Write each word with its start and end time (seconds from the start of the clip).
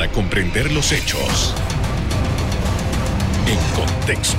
para 0.00 0.12
comprender 0.12 0.72
los 0.72 0.92
hechos 0.92 1.54
en 3.46 3.58
contexto. 3.76 4.38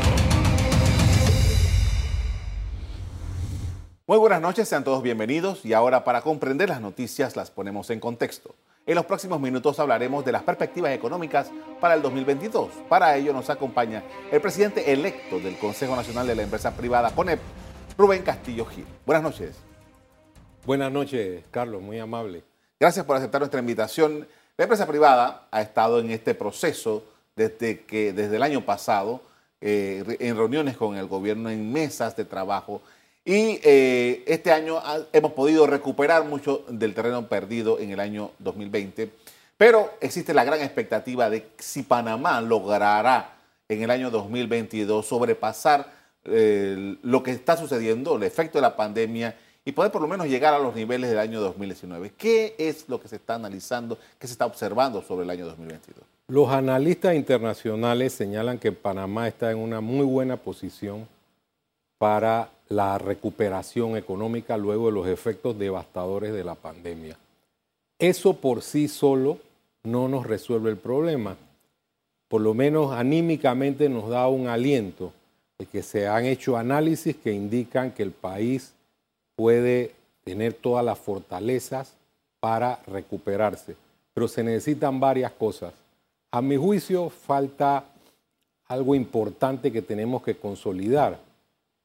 Muy 4.08 4.18
buenas 4.18 4.42
noches, 4.42 4.68
sean 4.68 4.84
todos 4.84 5.04
bienvenidos 5.04 5.64
y 5.64 5.74
ahora 5.74 6.04
para 6.04 6.24
comprender 6.24 6.70
las 6.70 6.82
noticias 6.82 7.36
las 7.36 7.52
ponemos 7.52 7.92
en 7.92 8.00
contexto. 8.00 8.56
En 8.88 8.96
los 8.96 9.06
próximos 9.06 9.40
minutos 9.40 9.80
hablaremos 9.80 10.26
de 10.26 10.32
las 10.32 10.42
perspectivas 10.42 10.94
económicas 10.94 11.52
para 11.80 11.94
el 11.94 12.02
2022. 12.02 12.72
Para 12.90 13.16
ello 13.16 13.32
nos 13.32 13.52
acompaña 13.52 14.02
el 14.32 14.42
presidente 14.42 14.92
electo 14.92 15.40
del 15.40 15.60
Consejo 15.60 15.96
Nacional 15.96 16.26
de 16.26 16.34
la 16.34 16.42
Empresa 16.42 16.76
Privada, 16.76 17.12
CONEP, 17.12 17.40
Rubén 18.00 18.24
Castillo 18.24 18.66
Gil. 18.66 18.88
Buenas 19.06 19.22
noches. 19.22 19.58
Buenas 20.66 20.92
noches, 20.92 21.44
Carlos, 21.52 21.84
muy 21.84 22.00
amable. 22.00 22.44
Gracias 22.80 23.06
por 23.06 23.16
aceptar 23.16 23.42
nuestra 23.42 23.60
invitación. 23.60 24.28
La 24.62 24.66
empresa 24.66 24.86
privada 24.86 25.48
ha 25.50 25.60
estado 25.64 26.00
en 26.00 26.12
este 26.12 26.36
proceso 26.36 27.04
desde, 27.36 27.82
que, 27.82 28.14
desde 28.14 28.36
el 28.36 28.44
año 28.44 28.64
pasado, 28.64 29.24
eh, 29.60 30.04
en 30.20 30.38
reuniones 30.38 30.78
con 30.78 30.96
el 30.98 31.08
gobierno, 31.08 31.50
en 31.50 31.74
mesas 31.74 32.16
de 32.16 32.26
trabajo, 32.26 32.80
y 33.26 33.60
eh, 33.64 34.24
este 34.28 34.52
año 34.52 34.80
hemos 35.14 35.32
podido 35.32 35.66
recuperar 35.66 36.26
mucho 36.26 36.64
del 36.70 36.94
terreno 36.94 37.28
perdido 37.28 37.80
en 37.80 37.90
el 37.90 38.00
año 38.00 38.34
2020, 38.38 39.10
pero 39.58 39.96
existe 40.00 40.32
la 40.32 40.44
gran 40.44 40.62
expectativa 40.62 41.28
de 41.32 41.48
si 41.58 41.82
Panamá 41.82 42.40
logrará 42.40 43.38
en 43.68 43.82
el 43.82 43.90
año 43.90 44.12
2022 44.12 45.04
sobrepasar 45.04 45.92
eh, 46.24 46.98
lo 47.02 47.24
que 47.24 47.32
está 47.32 47.58
sucediendo, 47.58 48.16
el 48.16 48.22
efecto 48.22 48.60
de 48.60 48.62
la 48.62 48.76
pandemia 48.76 49.36
y 49.64 49.72
poder 49.72 49.92
por 49.92 50.02
lo 50.02 50.08
menos 50.08 50.28
llegar 50.28 50.54
a 50.54 50.60
los 50.60 50.76
niveles 50.76 51.10
del 51.10 51.20
año 51.20 51.40
2019. 51.40 52.14
¿Qué 52.18 52.56
es 52.58 52.90
lo 52.90 53.00
que 53.00 53.08
se 53.08 53.18
está 53.18 53.36
analizando, 53.36 53.98
qué 54.18 54.28
se 54.28 54.34
está 54.34 54.46
observando 54.46 55.02
sobre 55.02 55.24
el 55.24 55.30
año 55.30 55.46
2022? 55.46 56.04
Los 56.28 56.50
analistas 56.50 57.16
internacionales 57.16 58.14
señalan 58.14 58.58
que 58.58 58.72
Panamá 58.72 59.28
está 59.28 59.52
en 59.52 59.58
una 59.58 59.82
muy 59.82 60.06
buena 60.06 60.38
posición 60.38 61.08
para 61.98 62.50
la 62.70 62.98
recuperación 62.98 63.98
económica 63.98 64.58
luego 64.58 64.88
de 64.88 64.94
los 64.94 65.08
efectos 65.08 65.60
devastadores 65.60 66.34
de 66.34 66.44
la 66.44 66.56
pandemia. 66.56 67.18
Eso 68.00 68.34
por 68.34 68.64
sí 68.64 68.88
solo 68.88 69.38
no 69.84 70.08
nos 70.08 70.26
resuelve 70.26 70.72
el 70.72 70.78
problema. 70.78 71.36
Por 72.28 72.42
lo 72.42 72.54
menos 72.54 72.94
anímicamente 72.94 73.90
nos 73.90 74.10
da 74.10 74.28
un 74.28 74.48
aliento 74.48 75.12
de 75.60 75.66
que 75.66 75.84
se 75.84 76.08
han 76.08 76.26
hecho 76.26 76.58
análisis 76.58 77.16
que 77.16 77.32
indican 77.32 77.92
que 77.92 78.04
el 78.04 78.12
país 78.12 78.74
puede 79.42 79.90
tener 80.24 80.54
todas 80.54 80.86
las 80.86 81.00
fortalezas 81.00 81.96
para 82.40 82.80
recuperarse. 82.86 83.76
Pero 84.14 84.28
se 84.28 84.44
necesitan 84.44 85.00
varias 85.00 85.32
cosas. 85.32 85.74
A 86.30 86.44
mi 86.44 86.58
juicio 86.58 87.10
falta 87.10 87.86
algo 88.68 88.94
importante 88.94 89.72
que 89.72 89.82
tenemos 89.82 90.22
que 90.22 90.36
consolidar. 90.36 91.18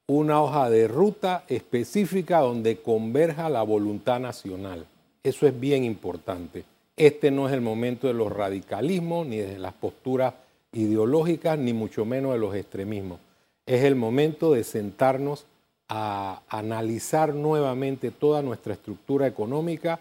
Una 0.05 0.39
hoja 0.39 0.69
de 0.69 0.87
ruta 0.87 1.45
específica 1.47 2.41
donde 2.41 2.77
converja 2.77 3.49
la 3.49 3.63
voluntad 3.63 4.19
nacional. 4.19 4.85
Eso 5.23 5.47
es 5.47 5.59
bien 5.59 5.83
importante. 5.83 6.63
Este 6.95 7.31
no 7.31 7.47
es 7.47 7.55
el 7.55 7.61
momento 7.61 8.05
de 8.05 8.13
los 8.13 8.31
radicalismos, 8.31 9.25
ni 9.25 9.37
de 9.37 9.57
las 9.57 9.73
posturas 9.73 10.35
ideológicas, 10.73 11.57
ni 11.57 11.73
mucho 11.73 12.05
menos 12.05 12.33
de 12.33 12.37
los 12.37 12.53
extremismos. 12.53 13.19
Es 13.65 13.83
el 13.83 13.95
momento 13.95 14.53
de 14.53 14.63
sentarnos 14.63 15.47
a 15.89 16.41
analizar 16.49 17.33
nuevamente 17.33 18.11
toda 18.11 18.41
nuestra 18.41 18.73
estructura 18.73 19.27
económica 19.27 19.99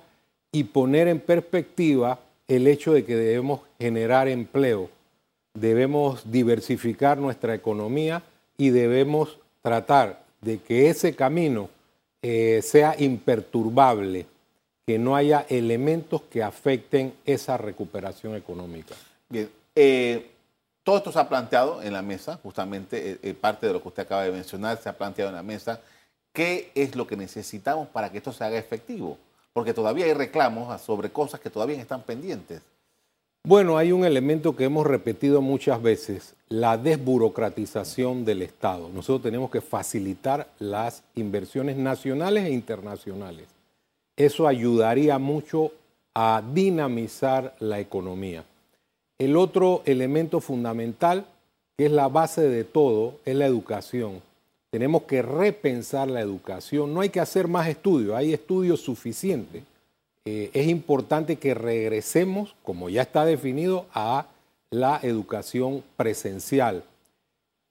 y 0.53 0.65
poner 0.65 1.09
en 1.09 1.21
perspectiva 1.21 2.19
el 2.49 2.67
hecho 2.67 2.93
de 2.93 3.05
que 3.05 3.17
debemos 3.17 3.61
generar 3.79 4.29
empleo, 4.29 4.89
debemos 5.55 6.31
diversificar 6.31 7.19
nuestra 7.19 7.55
economía 7.55 8.23
y 8.57 8.71
debemos 8.71 9.39
tratar 9.63 10.25
de 10.41 10.59
que 10.59 10.89
ese 10.89 11.15
camino 11.15 11.69
eh, 12.23 12.61
sea 12.63 12.95
imperturbable, 12.99 14.27
que 14.87 14.99
no 14.99 15.17
haya 15.17 15.45
elementos 15.49 16.23
que 16.23 16.43
afecten 16.43 17.13
esa 17.25 17.57
recuperación 17.57 18.37
económica. 18.37 18.95
Bien, 19.29 19.49
eh, 19.75 20.31
todo 20.87 20.99
esto 20.99 21.11
se 21.11 21.19
ha 21.19 21.29
planteado 21.29 21.83
en 21.83 21.93
la 21.93 22.01
mesa, 22.01 22.39
justamente 22.45 23.11
eh, 23.11 23.19
eh, 23.21 23.35
parte 23.35 23.67
de 23.67 23.73
lo 23.73 23.83
que 23.83 23.89
usted 23.89 24.05
acaba 24.05 24.23
de 24.23 24.31
mencionar 24.31 24.81
se 24.81 24.89
ha 24.89 24.97
planteado 24.97 25.31
en 25.31 25.35
la 25.35 25.43
mesa. 25.43 25.81
¿Qué 26.33 26.71
es 26.77 26.95
lo 26.95 27.09
que 27.09 27.17
necesitamos 27.17 27.89
para 27.89 28.13
que 28.13 28.19
esto 28.19 28.33
se 28.33 28.45
haga 28.45 28.57
efectivo? 28.57 29.19
Porque 29.53 29.75
todavía 29.75 30.05
hay 30.05 30.13
reclamos 30.13 30.81
sobre 30.81 31.11
cosas 31.11 31.41
que 31.41 31.51
todavía 31.51 31.81
están 31.81 32.03
pendientes. 32.03 32.63
Bueno, 33.43 33.77
hay 33.77 33.91
un 33.91 34.05
elemento 34.05 34.55
que 34.55 34.63
hemos 34.63 34.87
repetido 34.87 35.43
muchas 35.43 35.83
veces, 35.83 36.35
la 36.49 36.79
desburocratización 36.79 38.25
del 38.25 38.43
Estado. 38.43 38.89
Nosotros 38.89 39.25
tenemos 39.25 39.51
que 39.51 39.63
facilitar 39.63 40.47
las 40.61 41.03
inversiones 41.17 41.77
nacionales 41.77 42.45
e 42.45 42.51
internacionales. 42.51 43.49
Eso 44.17 44.47
ayudaría 44.47 45.19
mucho 45.19 45.73
a 46.15 46.45
dinamizar 46.55 47.57
la 47.59 47.81
economía. 47.81 48.45
El 49.19 49.37
otro 49.37 49.83
elemento 49.87 50.41
fundamental, 50.41 51.27
que 51.77 51.87
es 51.87 51.93
la 51.93 52.09
base 52.09 52.43
de 52.43 52.65
todo, 52.65 53.15
es 53.25 53.35
la 53.35 53.47
educación. 53.47 54.21
Tenemos 54.71 55.05
que 55.05 55.23
repensar 55.23 56.09
la 56.09 56.21
educación. 56.21 56.93
No 56.93 57.01
hay 57.01 57.09
que 57.09 57.21
hacer 57.21 57.49
más 57.49 57.67
estudios, 57.67 58.15
hay 58.15 58.35
estudios 58.35 58.81
suficientes. 58.81 59.63
Eh, 60.27 60.51
es 60.53 60.69
importante 60.69 61.37
que 61.37 61.55
regresemos, 61.55 62.55
como 62.63 62.91
ya 62.91 63.03
está 63.03 63.25
definido, 63.25 63.87
a 63.95 64.27
la 64.71 65.01
educación 65.03 65.83
presencial, 65.97 66.83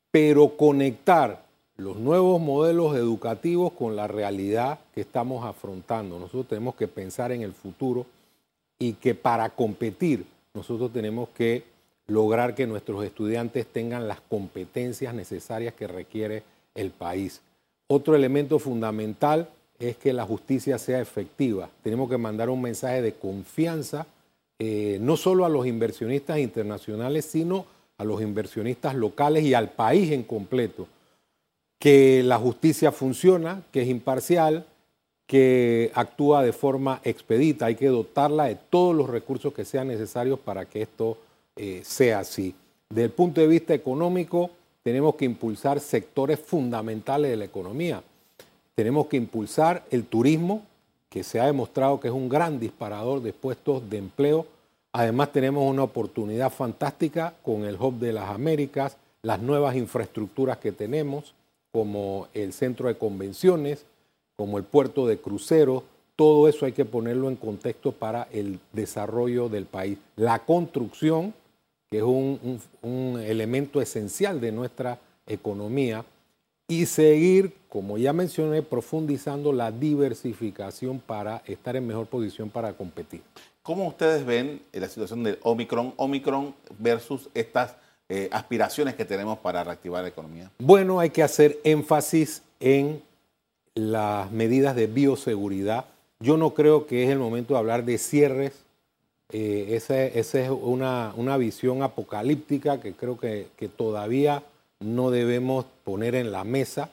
pero 0.10 0.58
conectar 0.58 1.44
los 1.78 1.98
nuevos 1.98 2.42
modelos 2.42 2.96
educativos 2.96 3.74
con 3.74 3.96
la 3.96 4.08
realidad 4.08 4.80
que 4.96 5.02
estamos 5.02 5.46
afrontando. 5.46 6.18
Nosotros 6.18 6.48
tenemos 6.48 6.76
que 6.76 6.88
pensar 6.88 7.32
en 7.34 7.42
el 7.42 7.54
futuro 7.54 8.06
y 8.80 8.94
que 8.94 9.14
para 9.14 9.50
competir 9.50 10.26
nosotros 10.56 10.92
tenemos 10.92 11.30
que 11.30 11.64
lograr 12.08 12.56
que 12.56 12.66
nuestros 12.66 13.04
estudiantes 13.04 13.68
tengan 13.68 14.08
las 14.08 14.22
competencias 14.22 15.14
necesarias 15.14 15.74
que 15.74 15.88
requiere 15.88 16.44
el 16.74 16.92
país. 16.92 17.42
Otro 17.88 18.16
elemento 18.16 18.58
fundamental 18.58 19.50
es 19.80 19.98
que 19.98 20.14
la 20.14 20.26
justicia 20.26 20.78
sea 20.78 21.02
efectiva. 21.02 21.70
Tenemos 21.84 22.10
que 22.10 22.18
mandar 22.18 22.50
un 22.50 22.62
mensaje 22.62 23.02
de 23.02 23.14
confianza, 23.14 24.08
eh, 24.60 24.98
no 25.02 25.18
solo 25.18 25.46
a 25.46 25.50
los 25.50 25.68
inversionistas 25.68 26.40
internacionales, 26.40 27.26
sino 27.26 27.66
a 27.98 28.04
los 28.04 28.22
inversionistas 28.22 28.96
locales 28.96 29.44
y 29.44 29.54
al 29.54 29.72
país 29.72 30.12
en 30.12 30.24
completo, 30.24 30.88
que 31.80 32.24
la 32.24 32.38
justicia 32.38 32.92
funciona, 32.92 33.62
que 33.72 33.82
es 33.82 33.88
imparcial, 33.88 34.66
que 35.28 35.92
actúa 35.96 36.44
de 36.44 36.54
forma 36.54 37.02
expedita. 37.04 37.66
Hay 37.66 37.76
que 37.76 37.88
dotarla 37.88 38.46
de 38.46 38.56
todos 38.56 38.96
los 38.96 39.10
recursos 39.10 39.54
que 39.54 39.66
sean 39.66 39.88
necesarios 39.88 40.40
para 40.40 40.66
que 40.66 40.84
esto 40.84 41.18
eh, 41.56 41.82
sea 41.84 42.20
así. 42.20 42.54
Desde 42.90 43.06
el 43.06 43.12
punto 43.12 43.42
de 43.42 43.48
vista 43.48 43.74
económico, 43.74 44.52
tenemos 44.84 45.16
que 45.16 45.26
impulsar 45.26 45.80
sectores 45.80 46.40
fundamentales 46.40 47.32
de 47.32 47.38
la 47.38 47.46
economía. 47.46 48.04
Tenemos 48.76 49.08
que 49.08 49.18
impulsar 49.18 49.84
el 49.90 50.06
turismo, 50.06 50.64
que 51.10 51.24
se 51.24 51.40
ha 51.40 51.46
demostrado 51.46 52.00
que 52.00 52.10
es 52.10 52.14
un 52.14 52.30
gran 52.30 52.60
disparador 52.60 53.22
de 53.22 53.34
puestos 53.34 53.90
de 53.90 53.98
empleo. 53.98 54.46
Además 54.92 55.32
tenemos 55.32 55.68
una 55.68 55.84
oportunidad 55.84 56.52
fantástica 56.52 57.34
con 57.42 57.64
el 57.66 57.76
Hub 57.82 58.00
de 58.00 58.14
las 58.14 58.30
Américas, 58.30 58.98
las 59.24 59.42
nuevas 59.42 59.76
infraestructuras 59.76 60.60
que 60.60 60.72
tenemos, 60.72 61.34
como 61.72 62.28
el 62.34 62.54
centro 62.54 62.88
de 62.88 62.98
convenciones, 62.98 63.86
como 64.36 64.58
el 64.58 64.64
puerto 64.64 65.08
de 65.08 65.18
cruceros, 65.18 65.84
todo 66.16 66.48
eso 66.48 66.66
hay 66.66 66.72
que 66.72 66.86
ponerlo 66.86 67.30
en 67.30 67.36
contexto 67.36 67.92
para 67.92 68.28
el 68.32 68.60
desarrollo 68.72 69.50
del 69.50 69.66
país. 69.66 69.98
La 70.16 70.40
construcción, 70.40 71.34
que 71.90 71.98
es 71.98 72.04
un, 72.04 73.20
elemento 73.22 73.82
esencial 73.82 74.40
de 74.40 74.52
nuestra 74.52 75.00
economía, 75.28 76.06
y 76.68 76.88
seguir, 76.88 77.54
como 77.70 77.98
ya 77.98 78.12
mencioné, 78.12 78.64
profundizando 78.64 79.54
la 79.54 79.72
diversificación 79.72 81.00
para 81.00 81.44
estar 81.46 81.76
en 81.76 81.86
mejor 81.86 82.08
posición 82.08 82.50
para 82.50 82.74
competir. 82.74 83.22
¿Cómo 83.62 83.88
ustedes 83.88 84.26
ven 84.26 84.62
la 84.72 84.88
situación 84.88 85.24
del 85.24 85.38
Omicron, 85.44 85.94
Omicron 85.98 86.56
versus 86.80 87.30
estas 87.34 87.76
eh, 88.10 88.30
aspiraciones 88.32 88.96
que 88.96 89.06
tenemos 89.06 89.38
para 89.40 89.64
reactivar 89.64 90.02
la 90.04 90.10
economía? 90.10 90.50
Bueno, 90.60 91.00
hay 91.00 91.10
que 91.10 91.22
hacer 91.22 91.60
énfasis 91.64 92.42
en 92.60 93.02
las 93.76 94.32
medidas 94.32 94.76
de 94.76 94.88
bioseguridad. 94.88 95.86
Yo 96.20 96.38
no 96.38 96.54
creo 96.54 96.88
que 96.88 97.04
es 97.04 97.10
el 97.10 97.20
momento 97.20 97.54
de 97.54 97.60
hablar 97.60 97.84
de 97.84 97.98
cierres. 97.98 98.54
Eh, 99.32 99.68
esa, 99.72 100.02
es 100.06 100.50
una, 100.50 101.38
visión 101.38 101.84
apocalíptica 101.84 102.80
que 102.80 102.94
creo 102.94 103.20
que, 103.20 103.50
todavía 103.76 104.44
no 104.80 105.12
debemos 105.12 105.66
poner 105.84 106.16
en 106.16 106.32
la 106.32 106.44
mesa. 106.46 106.90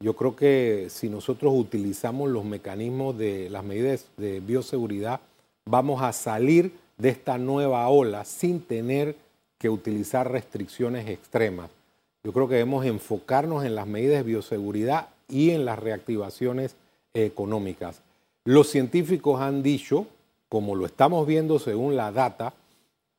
Yo 0.00 0.14
creo 0.14 0.36
que 0.36 0.88
si 0.90 1.08
nosotros 1.08 1.54
utilizamos 1.56 2.28
los 2.30 2.44
mecanismos 2.44 3.16
de 3.16 3.48
las 3.48 3.64
medidas 3.64 4.06
de 4.18 4.40
bioseguridad, 4.40 5.20
vamos 5.64 6.02
a 6.02 6.12
salir 6.12 6.72
de 6.98 7.08
esta 7.08 7.38
nueva 7.38 7.88
ola 7.88 8.26
sin 8.26 8.60
tener 8.60 9.16
que 9.58 9.70
utilizar 9.70 10.30
restricciones 10.30 11.08
extremas. 11.08 11.70
Yo 12.22 12.32
creo 12.32 12.46
que 12.46 12.56
debemos 12.56 12.84
enfocarnos 12.84 13.64
en 13.64 13.74
las 13.74 13.86
medidas 13.86 14.18
de 14.18 14.30
bioseguridad 14.30 15.08
y 15.28 15.50
en 15.50 15.64
las 15.64 15.78
reactivaciones 15.78 16.76
económicas. 17.14 18.02
Los 18.44 18.68
científicos 18.68 19.40
han 19.40 19.62
dicho, 19.62 20.06
como 20.48 20.74
lo 20.74 20.86
estamos 20.86 21.26
viendo 21.26 21.58
según 21.58 21.96
la 21.96 22.12
data, 22.12 22.54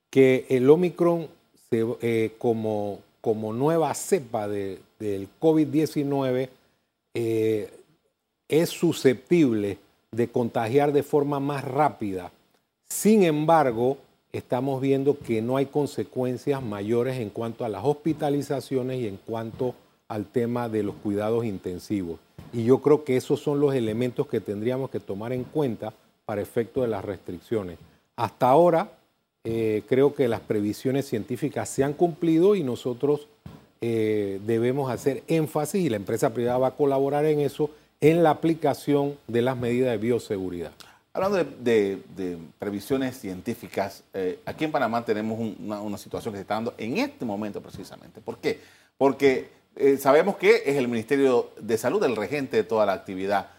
que 0.09 0.45
el 0.49 0.69
Omicron 0.69 1.27
eh, 1.71 2.31
como, 2.37 2.99
como 3.19 3.51
nueva 3.51 3.93
cepa 3.93 4.47
del 4.47 4.79
COVID-19 5.41 6.49
eh, 7.13 7.73
es 8.47 8.69
susceptible 8.69 9.77
de 10.11 10.29
contagiar 10.29 10.93
de 10.93 11.03
forma 11.03 11.41
más 11.41 11.65
rápida. 11.65 12.31
Sin 12.87 13.23
embargo, 13.23 13.97
estamos 14.31 14.79
viendo 14.79 15.17
que 15.19 15.41
no 15.41 15.57
hay 15.57 15.65
consecuencias 15.65 16.63
mayores 16.63 17.19
en 17.19 17.29
cuanto 17.29 17.65
a 17.65 17.69
las 17.69 17.83
hospitalizaciones 17.83 19.01
y 19.01 19.07
en 19.07 19.17
cuanto 19.17 19.75
al 20.07 20.25
tema 20.25 20.69
de 20.69 20.83
los 20.83 20.95
cuidados 20.95 21.45
intensivos. 21.45 22.19
Y 22.53 22.63
yo 22.63 22.81
creo 22.81 23.03
que 23.03 23.17
esos 23.17 23.41
son 23.41 23.59
los 23.59 23.73
elementos 23.73 24.27
que 24.27 24.39
tendríamos 24.39 24.89
que 24.89 24.99
tomar 24.99 25.33
en 25.33 25.43
cuenta 25.43 25.93
para 26.25 26.41
efecto 26.41 26.81
de 26.81 26.87
las 26.87 27.03
restricciones. 27.03 27.77
Hasta 28.15 28.49
ahora, 28.49 28.91
eh, 29.43 29.83
creo 29.87 30.13
que 30.13 30.27
las 30.27 30.41
previsiones 30.41 31.07
científicas 31.07 31.69
se 31.69 31.83
han 31.83 31.93
cumplido 31.93 32.55
y 32.55 32.63
nosotros 32.63 33.27
eh, 33.79 34.39
debemos 34.45 34.91
hacer 34.91 35.23
énfasis, 35.27 35.85
y 35.85 35.89
la 35.89 35.97
empresa 35.97 36.33
privada 36.33 36.57
va 36.57 36.67
a 36.67 36.75
colaborar 36.75 37.25
en 37.25 37.39
eso, 37.39 37.69
en 38.01 38.23
la 38.23 38.31
aplicación 38.31 39.17
de 39.27 39.41
las 39.41 39.57
medidas 39.57 39.91
de 39.91 39.97
bioseguridad. 39.97 40.71
Hablando 41.13 41.43
de, 41.43 42.37
previsiones 42.59 43.19
científicas, 43.19 44.03
eh, 44.13 44.39
aquí 44.45 44.65
en 44.65 44.71
Panamá 44.71 45.03
tenemos 45.03 45.39
una, 45.39 45.97
situación 45.97 46.33
que 46.33 46.37
se 46.37 46.41
está 46.41 46.55
dando 46.55 46.73
en 46.77 46.97
este 46.97 47.25
momento 47.25 47.61
precisamente. 47.61 48.21
¿Por 48.21 48.37
qué? 48.37 48.59
Porque 48.97 49.49
eh, 49.77 49.97
sabemos 49.97 50.37
que 50.37 50.63
es 50.65 50.75
el 50.75 50.87
Ministerio 50.87 51.51
de 51.59 51.77
Salud 51.77 52.03
el 52.03 52.15
regente 52.15 52.57
de 52.57 52.63
toda 52.63 52.85
la 52.85 52.93
actividad 52.93 53.49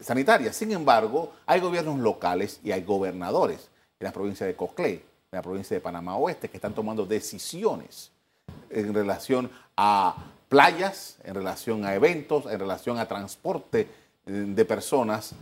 sanitaria. 0.00 0.52
Sin 0.52 0.72
embargo, 0.72 1.32
hay 1.44 1.60
gobiernos 1.60 1.98
locales 1.98 2.60
y 2.64 2.72
hay 2.72 2.82
gobernadores 2.82 3.68
en 4.00 4.06
la 4.06 4.12
provincia 4.12 4.46
de 4.46 4.54
Coclé, 4.54 4.92
en 4.92 5.02
la 5.32 5.42
provincia 5.42 5.76
de 5.76 5.80
Panamá 5.80 6.16
Oeste, 6.16 6.48
que 6.48 6.56
están 6.56 6.74
tomando 6.74 7.04
decisiones 7.04 8.10
en 8.70 8.94
relación 8.94 9.50
a 9.76 10.16
playas, 10.48 11.18
en 11.24 11.34
relación 11.34 11.84
a 11.84 11.94
eventos, 11.94 12.46
en 12.46 12.58
relación 12.58 12.98
a 12.98 13.06
transporte 13.06 13.80
eh, 14.26 14.30
de 14.30 14.64
personas 14.64 15.32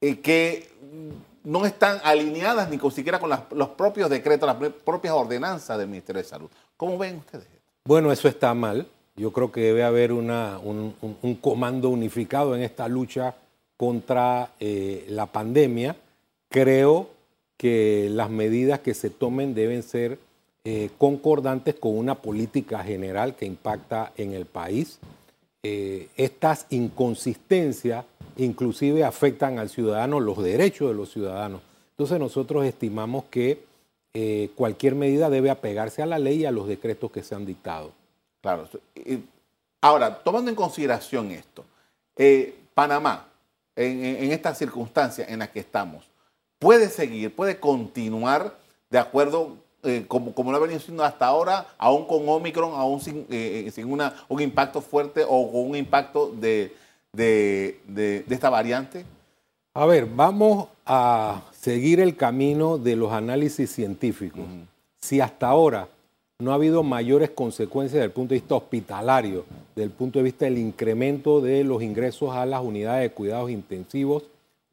eh, 0.00 0.20
que 0.20 0.70
no 1.44 1.64
están 1.64 2.00
alineadas 2.04 2.68
ni 2.68 2.78
siquiera 2.90 3.18
con 3.18 3.30
los 3.30 3.68
propios 3.70 4.10
decretos, 4.10 4.46
las 4.46 4.72
propias 4.84 5.14
ordenanzas 5.14 5.78
del 5.78 5.88
Ministerio 5.88 6.22
de 6.22 6.28
Salud. 6.28 6.50
¿Cómo 6.76 6.98
ven 6.98 7.16
ustedes? 7.16 7.46
Bueno, 7.84 8.12
eso 8.12 8.28
está 8.28 8.52
mal. 8.54 8.86
Yo 9.16 9.30
creo 9.32 9.52
que 9.52 9.60
debe 9.60 9.82
haber 9.82 10.12
un, 10.12 10.94
comando 11.40 11.90
unificado 11.90 12.56
en 12.56 12.62
esta 12.62 12.88
lucha 12.88 13.34
contra 13.76 14.52
eh, 14.58 15.04
la 15.08 15.26
pandemia. 15.26 15.96
Creo 16.48 17.10
que 17.58 18.08
las 18.10 18.30
medidas 18.30 18.80
que 18.80 18.94
se 18.94 19.10
tomen 19.10 19.54
deben 19.54 19.82
ser 19.82 20.18
eh, 20.64 20.88
concordantes 20.96 21.74
con 21.74 21.96
una 21.98 22.14
política 22.14 22.82
general 22.82 23.36
que 23.36 23.44
impacta 23.44 24.12
en 24.16 24.32
el 24.32 24.46
país. 24.46 24.98
Eh, 25.62 26.08
estas 26.16 26.66
inconsistencias 26.70 28.04
inclusive 28.36 29.04
afectan 29.04 29.58
al 29.58 29.68
ciudadano, 29.68 30.20
los 30.20 30.42
derechos 30.42 30.88
de 30.88 30.94
los 30.94 31.12
ciudadanos. 31.12 31.60
Entonces 31.90 32.18
nosotros 32.18 32.64
estimamos 32.64 33.24
que 33.24 33.70
cualquier 34.56 34.94
medida 34.94 35.30
debe 35.30 35.48
apegarse 35.48 36.02
a 36.02 36.06
la 36.06 36.18
ley 36.18 36.40
y 36.40 36.44
a 36.44 36.50
los 36.50 36.68
decretos 36.68 37.10
que 37.10 37.22
se 37.22 37.34
han 37.34 37.46
dictado. 37.46 37.92
Claro. 38.42 38.68
Ahora, 39.80 40.22
tomando 40.22 40.50
en 40.50 40.56
consideración 40.56 41.30
esto, 41.30 41.64
eh, 42.16 42.58
Panamá, 42.74 43.28
en, 43.74 44.30
estas 44.32 44.58
circunstancias 44.58 45.28
en 45.28 45.38
las 45.38 45.48
que 45.48 45.60
estamos, 45.60 46.04
puede 46.58 46.88
seguir, 46.88 47.34
puede 47.34 47.58
continuar 47.58 48.58
de 48.90 48.98
acuerdo 48.98 49.56
eh, 49.84 50.04
como, 50.06 50.34
como, 50.34 50.50
lo 50.50 50.58
ha 50.58 50.60
venido 50.60 50.80
siendo 50.80 51.04
hasta 51.04 51.26
ahora, 51.26 51.66
aún 51.78 52.06
con 52.06 52.28
Omicron, 52.28 52.74
aún 52.74 53.00
sin, 53.00 53.26
eh, 53.30 53.70
sin 53.74 53.90
una, 53.90 54.14
un 54.28 54.40
impacto 54.40 54.80
fuerte 54.80 55.24
o 55.26 55.50
con 55.50 55.70
un 55.70 55.76
impacto 55.76 56.32
de, 56.32 56.74
esta 58.28 58.50
variante? 58.50 59.04
A 59.74 59.86
ver, 59.86 60.06
vamos 60.06 60.68
a 60.84 61.42
seguir 61.52 62.00
el 62.00 62.16
camino 62.16 62.76
de 62.76 62.96
los 62.96 63.12
análisis 63.12 63.72
científicos. 63.72 64.44
Si 65.00 65.20
hasta 65.20 65.48
ahora 65.48 65.88
no 66.42 66.50
ha 66.50 66.56
habido 66.56 66.82
mayores 66.82 67.30
consecuencias 67.30 67.94
desde 67.94 68.06
el 68.06 68.10
punto 68.10 68.34
de 68.34 68.40
vista 68.40 68.56
hospitalario, 68.56 69.44
desde 69.76 69.84
el 69.84 69.90
punto 69.90 70.18
de 70.18 70.24
vista 70.24 70.44
del 70.44 70.58
incremento 70.58 71.40
de 71.40 71.62
los 71.62 71.82
ingresos 71.82 72.34
a 72.34 72.44
las 72.44 72.62
unidades 72.62 73.02
de 73.02 73.14
cuidados 73.14 73.48
intensivos 73.48 74.24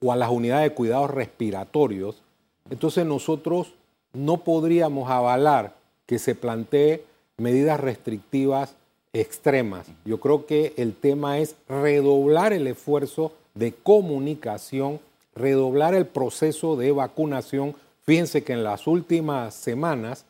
o 0.02 0.12
a 0.12 0.16
las 0.16 0.32
unidades 0.32 0.68
de 0.68 0.76
cuidados 0.76 1.12
respiratorios. 1.12 2.24
Entonces 2.72 3.06
nosotros 3.06 3.74
no 4.14 4.38
podríamos 4.38 5.12
avalar 5.12 5.76
que 6.08 6.18
se 6.18 6.34
plantee 6.34 7.04
medidas 7.38 7.80
restrictivas 7.80 8.74
extremas. 9.14 9.86
Yo 10.06 10.20
creo 10.20 10.48
que 10.48 10.74
el 10.76 10.96
tema 10.96 11.38
es 11.38 11.56
redoblar 11.68 12.52
el 12.52 12.66
esfuerzo 12.66 13.32
de 13.54 13.74
comunicación, 13.74 15.00
redoblar 15.36 15.94
el 15.94 16.08
proceso 16.08 16.76
de 16.76 16.92
vacunación. 16.92 17.76
Fíjense 18.02 18.44
que 18.44 18.54
en 18.54 18.64
las 18.64 18.88
últimas 18.88 19.54
semanas 19.54 20.26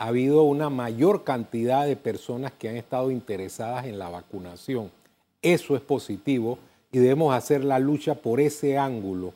ha 0.00 0.06
habido 0.06 0.44
una 0.44 0.70
mayor 0.70 1.24
cantidad 1.24 1.86
de 1.86 1.94
personas 1.94 2.52
que 2.58 2.70
han 2.70 2.76
estado 2.76 3.10
interesadas 3.10 3.84
en 3.84 3.98
la 3.98 4.08
vacunación. 4.08 4.90
Eso 5.42 5.76
es 5.76 5.82
positivo 5.82 6.58
y 6.90 6.98
debemos 6.98 7.34
hacer 7.34 7.62
la 7.62 7.78
lucha 7.78 8.14
por 8.14 8.40
ese 8.40 8.78
ángulo. 8.78 9.34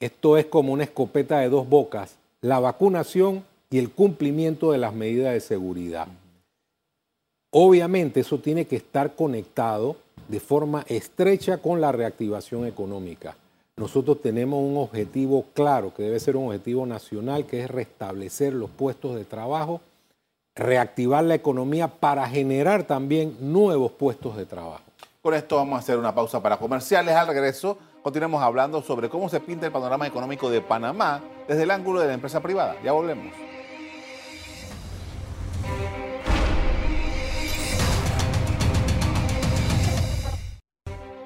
Esto 0.00 0.38
es 0.38 0.46
como 0.46 0.72
una 0.72 0.84
escopeta 0.84 1.40
de 1.40 1.50
dos 1.50 1.68
bocas, 1.68 2.16
la 2.40 2.58
vacunación 2.58 3.44
y 3.68 3.76
el 3.76 3.90
cumplimiento 3.90 4.72
de 4.72 4.78
las 4.78 4.94
medidas 4.94 5.34
de 5.34 5.40
seguridad. 5.40 6.08
Obviamente 7.50 8.20
eso 8.20 8.38
tiene 8.38 8.64
que 8.64 8.76
estar 8.76 9.14
conectado 9.14 9.96
de 10.26 10.40
forma 10.40 10.86
estrecha 10.88 11.58
con 11.58 11.82
la 11.82 11.92
reactivación 11.92 12.66
económica 12.66 13.36
nosotros 13.78 14.22
tenemos 14.22 14.58
un 14.62 14.78
objetivo 14.78 15.44
claro, 15.52 15.92
que 15.92 16.02
debe 16.02 16.18
ser 16.18 16.36
un 16.36 16.46
objetivo 16.46 16.86
nacional, 16.86 17.44
que 17.44 17.62
es 17.62 17.70
restablecer 17.70 18.54
los 18.54 18.70
puestos 18.70 19.14
de 19.16 19.24
trabajo, 19.24 19.82
reactivar 20.54 21.22
la 21.24 21.34
economía 21.34 21.88
para 21.88 22.26
generar 22.26 22.84
también 22.84 23.36
nuevos 23.40 23.92
puestos 23.92 24.36
de 24.36 24.46
trabajo. 24.46 24.82
Con 25.20 25.34
esto 25.34 25.56
vamos 25.56 25.76
a 25.76 25.80
hacer 25.80 25.98
una 25.98 26.14
pausa 26.14 26.42
para 26.42 26.56
comerciales. 26.56 27.14
Al 27.14 27.26
regreso 27.26 27.76
continuamos 28.02 28.42
hablando 28.42 28.80
sobre 28.80 29.10
cómo 29.10 29.28
se 29.28 29.40
pinta 29.40 29.66
el 29.66 29.72
panorama 29.72 30.06
económico 30.06 30.48
de 30.48 30.62
Panamá 30.62 31.20
desde 31.46 31.64
el 31.64 31.70
ángulo 31.70 32.00
de 32.00 32.06
la 32.06 32.14
empresa 32.14 32.40
privada. 32.40 32.76
Ya 32.82 32.92
volvemos. 32.92 33.34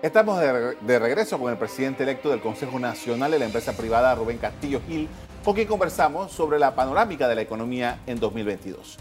Estamos 0.02 0.40
de, 0.40 0.98
regreso 0.98 1.38
con 1.38 1.52
el 1.52 1.58
presidente 1.58 2.04
electo 2.04 2.30
del 2.30 2.40
Consejo 2.40 2.78
Nacional 2.78 3.32
de 3.32 3.38
la 3.38 3.44
empresa 3.44 3.76
privada, 3.76 4.14
Rubén 4.14 4.38
Castillo 4.38 4.80
Gil, 4.88 5.06
con 5.44 5.54
quien 5.54 5.68
conversamos 5.68 6.32
sobre 6.32 6.58
la 6.58 6.74
panorámica 6.74 7.28
de 7.28 7.34
la 7.34 7.42
economía 7.42 8.00
en 8.06 8.18
2022. 8.18 8.96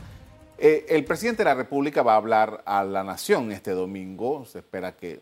Eh, 0.57 0.87
el 0.89 1.05
presidente 1.05 1.37
de 1.43 1.45
la 1.45 1.55
República 1.55 2.03
va 2.03 2.15
a 2.15 2.17
hablar 2.17 2.63
a 2.65 2.83
la 2.83 3.05
nación 3.05 3.49
este 3.53 3.71
domingo, 3.71 4.43
se 4.43 4.59
espera 4.59 4.97
que 4.97 5.21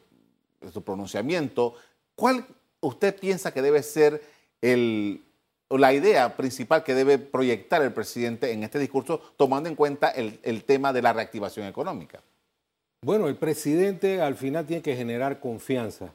su 0.73 0.83
pronunciamiento. 0.83 1.75
¿Cuál 2.15 2.43
usted 2.79 3.15
piensa 3.15 3.53
que 3.53 3.61
debe 3.61 3.83
ser 3.83 4.23
la 5.69 5.93
idea 5.93 6.35
principal 6.35 6.83
que 6.83 6.95
debe 6.95 7.19
proyectar 7.19 7.83
el 7.83 7.93
presidente 7.93 8.51
en 8.51 8.63
este 8.63 8.79
discurso, 8.79 9.21
tomando 9.37 9.69
en 9.69 9.75
cuenta 9.75 10.09
el 10.09 10.63
tema 10.63 10.91
de 10.91 11.03
la 11.03 11.13
reactivación 11.13 11.67
económica? 11.67 12.23
Bueno, 13.03 13.27
el 13.27 13.35
presidente 13.35 14.21
al 14.21 14.35
final 14.35 14.65
tiene 14.65 14.81
que 14.81 14.95
generar 14.95 15.39
confianza. 15.39 16.11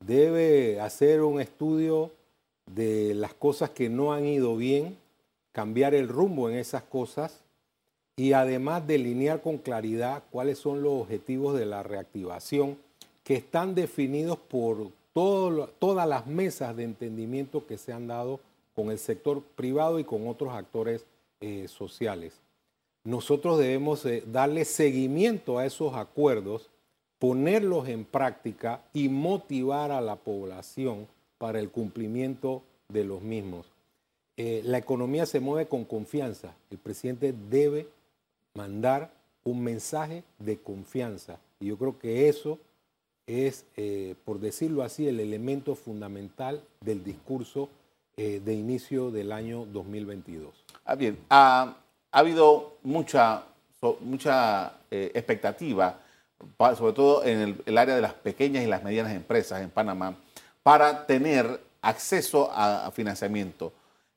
Debe 0.00 0.80
hacer 0.80 1.20
un 1.22 1.42
estudio 1.42 2.10
de 2.64 3.14
las 3.14 3.34
cosas 3.34 3.70
que 3.70 3.90
no 3.90 4.14
han 4.14 4.24
ido 4.24 4.56
bien, 4.56 4.96
cambiar 5.52 5.94
el 5.94 6.08
rumbo 6.08 6.48
en 6.48 6.56
esas 6.56 6.82
cosas 6.82 7.40
y 8.16 8.32
además 8.32 8.86
delinear 8.86 9.42
con 9.42 9.58
claridad 9.58 10.22
cuáles 10.30 10.58
son 10.58 10.82
los 10.82 11.02
objetivos 11.02 11.58
de 11.58 11.66
la 11.66 11.82
reactivación 11.82 12.78
que 13.22 13.34
están 13.34 13.74
definidos 13.74 14.38
por 14.38 14.90
todas 15.12 16.08
las 16.08 16.26
mesas 16.26 16.74
de 16.76 16.84
entendimiento 16.84 17.66
que 17.66 17.76
se 17.76 17.92
han 17.92 18.06
dado 18.06 18.40
con 18.74 18.90
el 18.90 18.98
sector 18.98 19.42
privado 19.42 19.98
y 19.98 20.04
con 20.04 20.26
otros 20.28 20.54
actores 20.54 21.04
eh, 21.42 21.68
sociales 21.68 22.40
nosotros 23.06 23.58
debemos 23.58 24.04
eh, 24.04 24.24
darle 24.26 24.64
seguimiento 24.64 25.58
a 25.58 25.64
esos 25.64 25.94
acuerdos, 25.94 26.68
ponerlos 27.20 27.88
en 27.88 28.04
práctica 28.04 28.82
y 28.92 29.08
motivar 29.08 29.92
a 29.92 30.00
la 30.00 30.16
población 30.16 31.06
para 31.38 31.60
el 31.60 31.70
cumplimiento 31.70 32.62
de 32.88 33.04
los 33.04 33.22
mismos. 33.22 33.66
eh, 34.38 34.60
la 34.64 34.76
economía 34.76 35.24
se 35.24 35.40
mueve 35.40 35.66
con 35.66 35.84
confianza. 35.84 36.54
El 36.70 36.78
presidente 36.78 37.32
debe 37.48 37.88
mandar 38.54 39.10
un 39.44 39.62
mensaje 39.62 40.24
de 40.38 40.58
confianza. 40.58 41.38
Y 41.60 41.68
yo 41.68 41.78
creo 41.78 41.98
que 41.98 42.28
eso 42.28 42.58
es, 43.26 43.64
eh, 43.76 44.14
por 44.26 44.40
decirlo 44.40 44.82
así, 44.82 45.06
el 45.06 45.20
elemento 45.20 45.74
fundamental 45.74 46.60
del 46.80 47.02
discurso 47.02 47.70
de 48.16 48.54
inicio 48.54 49.10
del 49.10 49.30
año 49.30 49.66
2022. 49.66 50.54
Ah, 50.86 50.94
bien, 50.94 51.18
ha, 52.16 52.20
habido 52.20 52.76
mucha, 52.82 53.42
mucha 54.00 54.72
expectativa, 54.90 55.98
sobre 56.76 56.92
todo 56.94 57.24
en 57.24 57.62
el, 57.66 57.78
área 57.78 57.94
de 57.94 58.00
las 58.00 58.14
pequeñas 58.14 58.64
y 58.64 58.66
las 58.66 58.82
medianas 58.82 59.12
empresas 59.12 59.60
en 59.60 59.70
Panamá, 59.70 60.16
para 60.62 61.06
tener 61.06 61.60
acceso 61.82 62.50
a 62.52 62.90
financiamiento. 62.92 63.72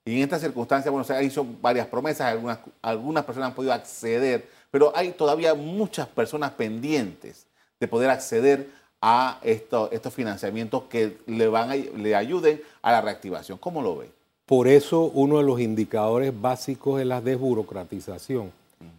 Y 0.06 0.18
en 0.18 0.24
estas 0.24 0.41
circunstancias, 0.41 0.91
bueno, 0.91 1.03
se 1.03 1.13
han 1.13 1.24
hecho 1.24 1.46
varias 1.62 1.88
promesas, 1.88 2.27
algunas, 2.27 2.60
algunas 2.82 3.25
personas 3.25 3.50
han 3.50 3.56
podido 3.56 3.74
acceder, 3.74 4.50
pero 4.72 4.91
hay 4.96 5.12
todavía 5.12 5.53
muchas 5.53 6.08
personas 6.08 6.51
pendientes 6.51 7.46
de 7.79 7.88
poder 7.88 8.10
acceder 8.10 8.70
a 9.01 9.39
estos 9.44 10.13
financiamientos 10.13 10.84
que 10.84 11.20
le, 11.27 11.48
van 11.48 11.70
le 12.01 12.15
ayuden 12.15 12.62
a 12.82 12.91
la 12.91 13.01
reactivación. 13.01 13.58
¿Cómo 13.58 13.82
lo 13.82 13.98
ve? 13.98 14.18
Por 14.50 14.68
eso 14.68 15.12
uno 15.13 15.38
de 15.38 15.44
los 15.44 15.60
indicadores 15.60 16.34
básicos 16.41 17.00
es 17.00 17.06
la 17.06 17.22
desburocratización. 17.22 18.51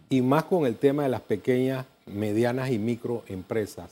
Y 0.09 0.21
más 0.21 0.45
con 0.45 0.65
el 0.65 0.77
tema 0.77 1.03
de 1.03 1.09
las 1.09 1.19
pequeñas, 1.19 1.85
medianas 2.05 2.71
y 2.71 2.79
microempresas. 2.79 3.91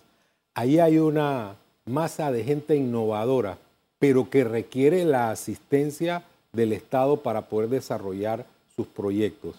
Ahí 0.53 0.79
hay 0.79 0.99
una 0.99 1.55
masa 1.85 2.31
de 2.31 2.45
gente 2.45 2.77
innovadora, 2.77 3.57
pero 3.99 4.29
que 4.29 4.45
requiere 4.45 5.03
la 5.03 5.31
asistencia 5.31 6.23
del 6.53 6.71
Estado 6.71 7.17
para 7.17 7.49
poder 7.49 7.67
desarrollar 7.67 8.45
sus 8.77 8.87
proyectos 8.87 9.55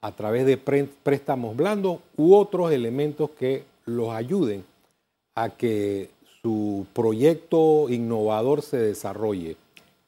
a 0.00 0.10
través 0.10 0.46
de 0.46 0.56
préstamos 0.56 1.56
blandos 1.56 2.00
u 2.16 2.34
otros 2.34 2.72
elementos 2.72 3.30
que 3.38 3.62
los 3.84 4.10
ayuden 4.10 4.64
a 5.36 5.50
que 5.50 6.10
su 6.42 6.88
proyecto 6.92 7.88
innovador 7.88 8.62
se 8.62 8.78
desarrolle. 8.78 9.56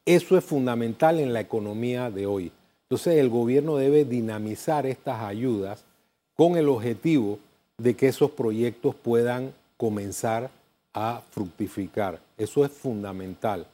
Eso 0.09 0.39
es 0.39 0.45
fundamental 0.45 1.21
en 1.21 1.35
la 1.35 1.41
economía 1.41 2.11
de 2.11 2.25
hoy. 2.25 2.51
Entonces 2.85 3.17
el 3.19 3.29
gobierno 3.29 3.77
debe 3.77 4.07
dinamizar 4.07 4.87
estas 4.87 5.21
ayudas 5.23 5.85
con 6.35 6.57
el 6.57 6.71
objetivo 6.71 7.39
de 7.77 7.95
que 7.95 8.09
esos 8.09 8.31
proyectos 8.31 8.95
puedan 8.95 9.53
comenzar 9.77 10.49
a 10.95 11.21
fructificar. 11.31 12.21
Eso 12.39 12.65
es 12.65 12.73
fundamental. 12.73 13.67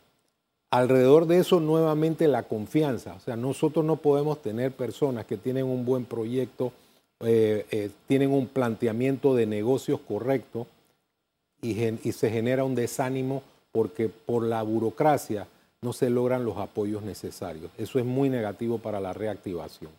Alrededor 0.72 1.28
de 1.28 1.38
eso, 1.38 1.60
nuevamente 1.60 2.26
la 2.26 2.42
confianza. 2.42 3.14
O 3.14 3.20
sea, 3.20 3.36
nosotros 3.36 3.84
no 3.84 3.94
podemos 3.94 4.42
tener 4.42 4.72
personas 4.72 5.26
que 5.26 5.36
tienen 5.36 5.66
un 5.66 5.84
buen 5.84 6.04
proyecto, 6.04 6.72
eh, 7.20 7.64
eh, 7.70 7.90
tienen 8.08 8.32
un 8.32 8.48
planteamiento 8.48 9.36
de 9.36 9.46
negocios 9.46 10.00
correcto 10.00 10.66
y, 11.62 11.80
y 11.80 12.10
se 12.10 12.28
genera 12.28 12.64
un 12.64 12.74
desánimo 12.74 13.44
porque 13.70 14.08
por 14.08 14.42
la 14.42 14.64
burocracia 14.64 15.46
no 15.84 15.92
se 15.92 16.08
logran 16.08 16.44
los 16.44 16.56
apoyos 16.56 17.02
necesarios. 17.02 17.70
Eso 17.76 17.98
es 17.98 18.04
muy 18.06 18.30
negativo 18.30 18.78
para 18.78 18.98
la 19.00 19.12
reactivación. 19.12 19.90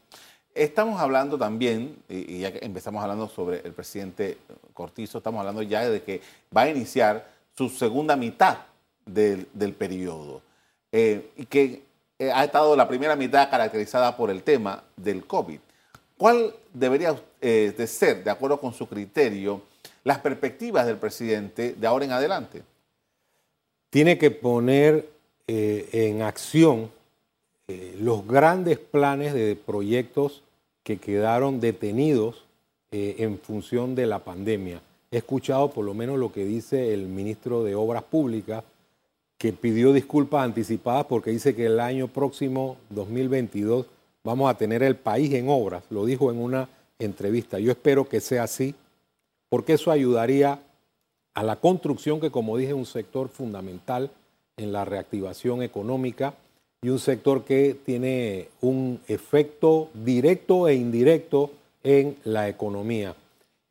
Estamos 0.53 0.99
hablando 0.99 1.37
también, 1.37 1.95
y 2.09 2.39
ya 2.39 2.51
que 2.51 2.65
empezamos 2.65 3.03
hablando 3.03 3.27
sobre 3.29 3.59
el 3.59 3.71
presidente 3.71 4.37
Cortizo, 4.73 5.19
estamos 5.19 5.39
hablando 5.39 5.61
ya 5.61 5.87
de 5.87 6.01
que 6.01 6.21
va 6.55 6.63
a 6.63 6.69
iniciar 6.69 7.29
su 7.55 7.69
segunda 7.69 8.15
mitad 8.15 8.57
del, 9.05 9.47
del 9.53 9.73
periodo. 9.73 10.41
Eh, 10.91 11.29
y 11.37 11.45
que 11.45 11.83
eh, 12.17 12.31
ha 12.31 12.43
estado 12.43 12.75
la 12.75 12.87
primera 12.87 13.15
mitad 13.15 13.49
caracterizada 13.49 14.17
por 14.17 14.31
el 14.31 14.41
tema 14.43 14.83
del 14.95 15.27
COVID. 15.27 15.59
¿Cuál 16.17 16.55
debería 16.73 17.15
eh, 17.41 17.73
de 17.77 17.87
ser, 17.87 18.23
de 18.23 18.31
acuerdo 18.31 18.59
con 18.59 18.73
su 18.73 18.87
criterio, 18.87 19.61
las 20.03 20.19
perspectivas 20.19 20.87
del 20.87 20.97
presidente 20.97 21.73
de 21.73 21.87
ahora 21.87 22.05
en 22.05 22.11
adelante? 22.13 22.63
Tiene 23.89 24.17
que 24.17 24.31
poner 24.31 25.14
en 25.47 26.21
acción 26.21 26.89
los 27.99 28.27
grandes 28.27 28.77
planes 28.77 29.33
de 29.33 29.55
proyectos 29.55 30.43
que 30.83 30.97
quedaron 30.97 31.59
detenidos 31.59 32.43
en 32.91 33.39
función 33.39 33.95
de 33.95 34.05
la 34.05 34.19
pandemia. 34.19 34.81
He 35.11 35.17
escuchado 35.17 35.71
por 35.71 35.85
lo 35.85 35.93
menos 35.93 36.19
lo 36.19 36.31
que 36.31 36.45
dice 36.45 36.93
el 36.93 37.07
ministro 37.07 37.63
de 37.63 37.75
Obras 37.75 38.03
Públicas, 38.03 38.63
que 39.37 39.51
pidió 39.51 39.93
disculpas 39.93 40.45
anticipadas 40.45 41.05
porque 41.05 41.31
dice 41.31 41.55
que 41.55 41.65
el 41.65 41.79
año 41.79 42.07
próximo, 42.07 42.77
2022, 42.89 43.85
vamos 44.23 44.49
a 44.49 44.57
tener 44.57 44.81
el 44.81 44.95
país 44.95 45.33
en 45.33 45.49
obras. 45.49 45.83
Lo 45.89 46.05
dijo 46.05 46.31
en 46.31 46.41
una 46.41 46.69
entrevista. 46.99 47.59
Yo 47.59 47.71
espero 47.71 48.07
que 48.07 48.21
sea 48.21 48.43
así, 48.43 48.75
porque 49.49 49.73
eso 49.73 49.91
ayudaría 49.91 50.59
a 51.33 51.43
la 51.43 51.57
construcción, 51.57 52.19
que 52.21 52.31
como 52.31 52.57
dije, 52.57 52.71
es 52.71 52.77
un 52.77 52.85
sector 52.85 53.27
fundamental 53.27 54.09
en 54.57 54.71
la 54.71 54.85
reactivación 54.85 55.61
económica 55.61 56.33
y 56.81 56.89
un 56.89 56.99
sector 56.99 57.43
que 57.43 57.75
tiene 57.85 58.49
un 58.61 58.99
efecto 59.07 59.89
directo 59.93 60.67
e 60.67 60.75
indirecto 60.75 61.51
en 61.83 62.17
la 62.23 62.47
economía. 62.47 63.15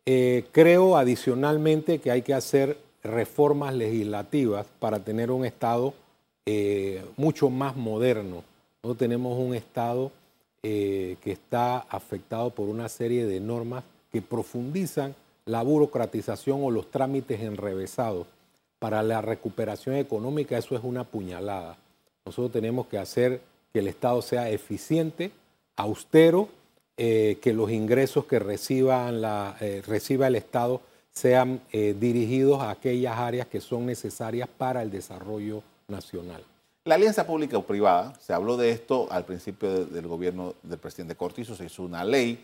Eh, 0.07 0.45
creo 0.53 0.97
adicionalmente 0.97 1.99
que 1.99 2.11
hay 2.11 2.23
que 2.23 2.35
hacer 2.35 2.77
reformas 3.03 3.75
legislativas 3.75 4.67
para 4.79 5.01
tener 5.01 5.31
un 5.31 5.45
Estado 5.45 5.95
eh, 6.47 7.05
mucho 7.17 7.51
más 7.51 7.77
moderno. 7.77 8.45
Nosotros 8.83 8.99
tenemos 8.99 9.39
un 9.39 9.55
Estado 9.55 10.11
eh, 10.63 11.17
que 11.23 11.33
está 11.33 11.79
afectado 11.79 12.51
por 12.51 12.69
una 12.69 12.89
serie 12.89 13.27
de 13.27 13.41
normas 13.41 13.85
que 14.13 14.23
profundizan 14.23 15.15
la 15.47 15.63
burocratización 15.63 16.63
o 16.63 16.71
los 16.71 16.91
trámites 16.91 17.41
enrevesados. 17.41 18.27
Para 18.85 19.03
la 19.03 19.23
recuperación 19.23 19.97
económica 19.97 20.59
eso 20.59 20.77
es 20.77 20.85
una 20.85 21.05
puñalada. 21.05 21.79
Nosotros 22.27 22.53
tenemos 22.53 22.87
que 22.87 22.99
hacer 22.99 23.41
que 23.73 23.79
el 23.79 23.89
Estado 23.89 24.21
sea 24.21 24.51
eficiente, 24.51 25.31
austero, 25.75 26.51
eh, 26.99 27.39
que 27.41 27.55
los 27.55 27.71
ingresos 27.71 28.27
que 28.27 28.39
la, 28.39 29.57
reciba 29.87 30.27
el 30.27 30.37
Estado 30.37 30.83
sean 31.11 31.63
eh, 31.73 31.97
dirigidos 31.99 32.61
a 32.61 32.73
aquellas 32.73 33.17
áreas 33.17 33.47
que 33.47 33.63
son 33.63 33.87
necesarias 33.87 34.51
para 34.55 34.83
el 34.83 34.91
desarrollo 34.91 35.63
nacional. 35.89 36.45
La 36.85 36.97
alianza 36.97 37.27
pública 37.27 37.57
o 37.57 37.63
privada, 37.63 38.13
se 38.21 38.35
habló 38.35 38.59
de 38.59 38.69
esto 38.69 39.09
al 39.11 39.25
principio 39.25 39.87
del 39.87 40.07
gobierno 40.07 40.57
del 40.63 40.79
presidente 40.79 41.15
Cortizo, 41.15 41.57
se 41.57 41.65
hizo 41.65 41.85
una 41.85 42.05
ley 42.05 42.39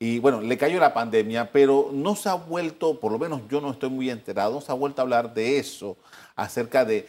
y 0.00 0.20
bueno, 0.20 0.40
le 0.40 0.56
cayó 0.56 0.78
la 0.78 0.94
pandemia, 0.94 1.50
pero 1.50 1.90
no 1.92 2.14
se 2.14 2.28
ha 2.28 2.34
vuelto, 2.34 3.00
por 3.00 3.10
lo 3.10 3.18
menos 3.18 3.42
yo 3.50 3.60
no 3.60 3.72
estoy 3.72 3.90
muy 3.90 4.10
enterado, 4.10 4.54
no 4.54 4.60
se 4.60 4.70
ha 4.70 4.74
vuelto 4.74 5.00
a 5.00 5.04
hablar 5.04 5.34
de 5.34 5.58
eso, 5.58 5.96
acerca 6.36 6.84
de 6.84 7.08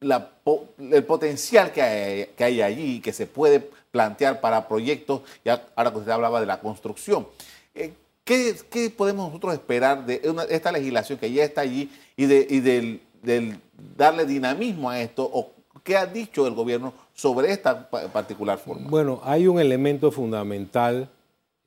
la, 0.00 0.32
el 0.78 1.04
potencial 1.04 1.72
que 1.72 1.82
hay, 1.82 2.26
que 2.36 2.44
hay 2.44 2.62
allí, 2.62 3.00
que 3.00 3.12
se 3.12 3.26
puede 3.26 3.60
plantear 3.90 4.40
para 4.40 4.66
proyectos, 4.66 5.22
ya 5.44 5.66
ahora 5.76 5.92
que 5.92 5.98
usted 5.98 6.12
hablaba 6.12 6.40
de 6.40 6.46
la 6.46 6.60
construcción. 6.60 7.26
Eh, 7.74 7.92
¿Qué, 8.24 8.56
podemos 8.96 9.28
nosotros 9.28 9.54
esperar 9.54 10.04
de 10.04 10.20
esta 10.50 10.72
legislación 10.72 11.16
que 11.16 11.30
ya 11.30 11.44
está 11.44 11.60
allí 11.60 11.88
y, 12.16 12.26
de, 12.26 13.00
del, 13.22 13.60
darle 13.96 14.26
dinamismo 14.26 14.90
a 14.90 15.00
esto? 15.00 15.22
¿O 15.32 15.52
qué 15.84 15.96
ha 15.96 16.06
dicho 16.06 16.44
el 16.48 16.54
gobierno 16.54 16.92
sobre 17.14 17.52
esta 17.52 17.88
particular 17.88 18.58
forma? 18.58 18.90
Bueno, 18.90 19.20
hay 19.22 19.46
un 19.46 19.60
elemento 19.60 20.10
fundamental. 20.10 21.08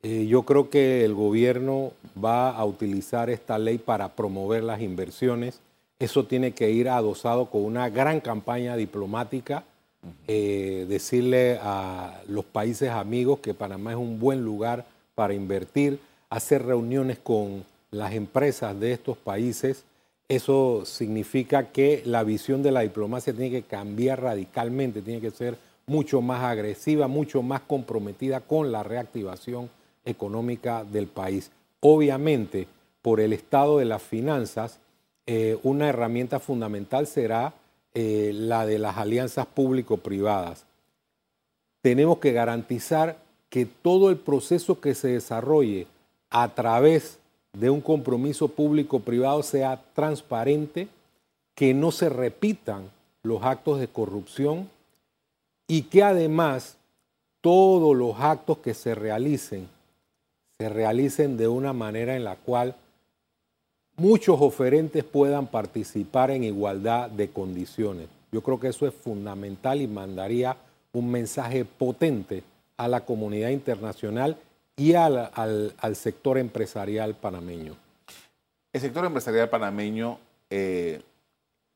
Eh, 0.02 0.26
yo 0.26 0.42
creo 0.42 0.70
que 0.70 1.04
el 1.04 1.14
gobierno 1.14 1.92
va 2.22 2.50
a 2.50 2.64
utilizar 2.64 3.28
esta 3.30 3.58
ley 3.58 3.78
para 3.78 4.14
promover 4.14 4.62
las 4.62 4.80
inversiones. 4.80 5.60
Eso 5.98 6.24
tiene 6.24 6.52
que 6.52 6.70
ir 6.70 6.88
adosado 6.88 7.46
con 7.46 7.64
una 7.64 7.90
gran 7.90 8.20
campaña 8.20 8.76
diplomática. 8.76 9.64
Eh, 10.26 10.86
decirle 10.88 11.58
a 11.60 12.22
los 12.26 12.46
países 12.46 12.88
amigos 12.88 13.40
que 13.40 13.52
Panamá 13.52 13.90
es 13.90 13.98
un 13.98 14.18
buen 14.18 14.42
lugar 14.42 14.86
para 15.14 15.34
invertir 15.34 15.98
hacer 16.30 16.64
reuniones 16.64 17.18
con 17.18 17.64
las 17.90 18.14
empresas 18.14 18.78
de 18.78 18.92
estos 18.92 19.18
países, 19.18 19.84
eso 20.28 20.84
significa 20.86 21.72
que 21.72 22.02
la 22.06 22.22
visión 22.22 22.62
de 22.62 22.70
la 22.70 22.80
diplomacia 22.80 23.32
tiene 23.32 23.50
que 23.50 23.62
cambiar 23.62 24.22
radicalmente, 24.22 25.02
tiene 25.02 25.20
que 25.20 25.32
ser 25.32 25.58
mucho 25.86 26.22
más 26.22 26.44
agresiva, 26.44 27.08
mucho 27.08 27.42
más 27.42 27.62
comprometida 27.62 28.40
con 28.40 28.70
la 28.70 28.84
reactivación 28.84 29.68
económica 30.04 30.84
del 30.84 31.06
país. 31.06 31.50
Obviamente, 31.80 32.66
por 33.02 33.20
el 33.20 33.32
estado 33.32 33.78
de 33.78 33.84
las 33.84 34.02
finanzas, 34.02 34.78
eh, 35.26 35.58
una 35.62 35.88
herramienta 35.88 36.40
fundamental 36.40 37.06
será 37.06 37.54
eh, 37.94 38.32
la 38.34 38.66
de 38.66 38.78
las 38.78 38.96
alianzas 38.96 39.46
público-privadas. 39.46 40.64
Tenemos 41.82 42.18
que 42.18 42.32
garantizar 42.32 43.18
que 43.48 43.66
todo 43.66 44.10
el 44.10 44.16
proceso 44.16 44.80
que 44.80 44.94
se 44.94 45.08
desarrolle 45.08 45.86
a 46.30 46.54
través 46.54 47.18
de 47.52 47.70
un 47.70 47.80
compromiso 47.80 48.48
público-privado 48.48 49.42
sea 49.42 49.82
transparente, 49.94 50.88
que 51.54 51.74
no 51.74 51.90
se 51.90 52.08
repitan 52.08 52.90
los 53.22 53.42
actos 53.42 53.80
de 53.80 53.88
corrupción 53.88 54.68
y 55.66 55.82
que 55.82 56.02
además 56.02 56.76
todos 57.40 57.96
los 57.96 58.18
actos 58.20 58.58
que 58.58 58.74
se 58.74 58.94
realicen 58.94 59.68
se 60.60 60.68
realicen 60.68 61.38
de 61.38 61.48
una 61.48 61.72
manera 61.72 62.14
en 62.16 62.22
la 62.22 62.36
cual 62.36 62.76
muchos 63.96 64.42
oferentes 64.42 65.04
puedan 65.04 65.46
participar 65.46 66.30
en 66.30 66.44
igualdad 66.44 67.08
de 67.08 67.30
condiciones. 67.30 68.08
Yo 68.30 68.42
creo 68.42 68.60
que 68.60 68.68
eso 68.68 68.86
es 68.86 68.92
fundamental 68.92 69.80
y 69.80 69.86
mandaría 69.86 70.58
un 70.92 71.10
mensaje 71.10 71.64
potente 71.64 72.42
a 72.76 72.88
la 72.88 73.06
comunidad 73.06 73.48
internacional 73.48 74.36
y 74.76 74.92
al, 74.92 75.30
sector 75.94 76.36
empresarial 76.36 77.14
panameño. 77.14 77.74
El 78.70 78.82
sector 78.82 79.06
empresarial 79.06 79.48
panameño, 79.48 80.18
eh, 80.50 81.00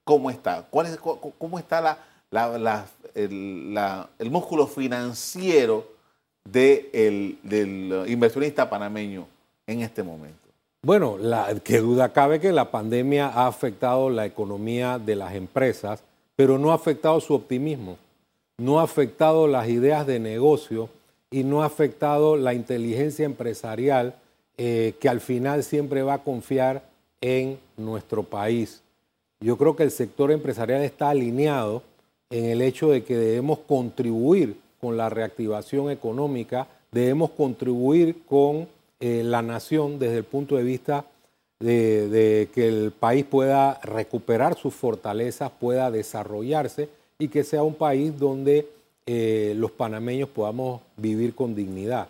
¿cómo 0.05 0.31
está? 0.31 0.67
¿Cuál 0.69 0.88
es, 0.88 0.99
¿Cómo 0.99 1.59
está 1.59 2.00
el 2.35 4.31
músculo 4.31 4.67
financiero 4.67 5.93
de 6.44 7.36
del 7.42 8.04
inversionista 8.08 8.68
panameño 8.68 9.26
en 9.66 9.80
este 9.80 10.02
momento? 10.02 10.38
Bueno, 10.82 11.16
la, 11.18 11.58
que 11.60 11.78
duda 11.78 12.12
cabe 12.12 12.40
que 12.40 12.52
la 12.52 12.70
pandemia 12.70 13.28
ha 13.28 13.46
afectado 13.46 14.10
la 14.10 14.26
economía 14.26 14.98
de 14.98 15.16
las 15.16 15.34
empresas, 15.34 16.02
pero 16.36 16.58
no 16.58 16.72
ha 16.72 16.74
afectado 16.74 17.20
su 17.20 17.32
optimismo, 17.32 17.96
no 18.58 18.80
ha 18.80 18.82
afectado 18.82 19.46
las 19.48 19.68
ideas 19.68 20.06
de 20.06 20.20
negocio 20.20 20.90
y 21.30 21.42
no 21.42 21.62
ha 21.62 21.66
afectado 21.66 22.36
la 22.36 22.52
inteligencia 22.52 23.24
empresarial 23.24 24.14
eh, 24.58 24.94
que 25.00 25.08
al 25.08 25.20
final 25.20 25.64
siempre 25.64 26.02
va 26.02 26.14
a 26.14 26.22
confiar 26.22 26.82
en 27.20 27.58
nuestro 27.78 28.22
país. 28.22 28.82
Yo 29.40 29.56
creo 29.56 29.74
que 29.74 29.82
el 29.84 29.90
sector 29.90 30.30
empresarial 30.30 30.82
está 30.82 31.10
alineado 31.10 31.82
en 32.30 32.44
el 32.44 32.60
hecho 32.60 32.90
de 32.90 33.04
que 33.04 33.16
debemos 33.16 33.58
contribuir 33.60 34.56
con 34.85 34.99
la 34.99 35.09
reactivación 35.09 35.91
económica, 35.91 36.67
debemos 36.93 37.31
contribuir 37.31 38.19
con 38.29 38.69
eh, 39.00 39.23
la 39.25 39.41
nación 39.41 39.99
desde 39.99 40.19
el 40.19 40.25
punto 40.25 40.57
de 40.57 40.62
vista 40.62 41.07
de, 41.59 42.50
que 42.53 42.69
el 42.69 42.93
país 42.93 43.25
pueda 43.25 43.81
recuperar 43.83 44.59
sus 44.59 44.75
fortalezas, 44.75 45.50
pueda 45.59 45.91
desarrollarse 45.91 46.91
y 47.19 47.29
que 47.29 47.45
sea 47.45 47.62
un 47.62 47.76
país 47.76 48.19
donde 48.19 48.69
eh, 49.07 49.55
los 49.57 49.71
panameños 49.71 50.29
podamos 50.29 50.83
vivir 50.99 51.35
con 51.35 51.55
dignidad. 51.55 52.09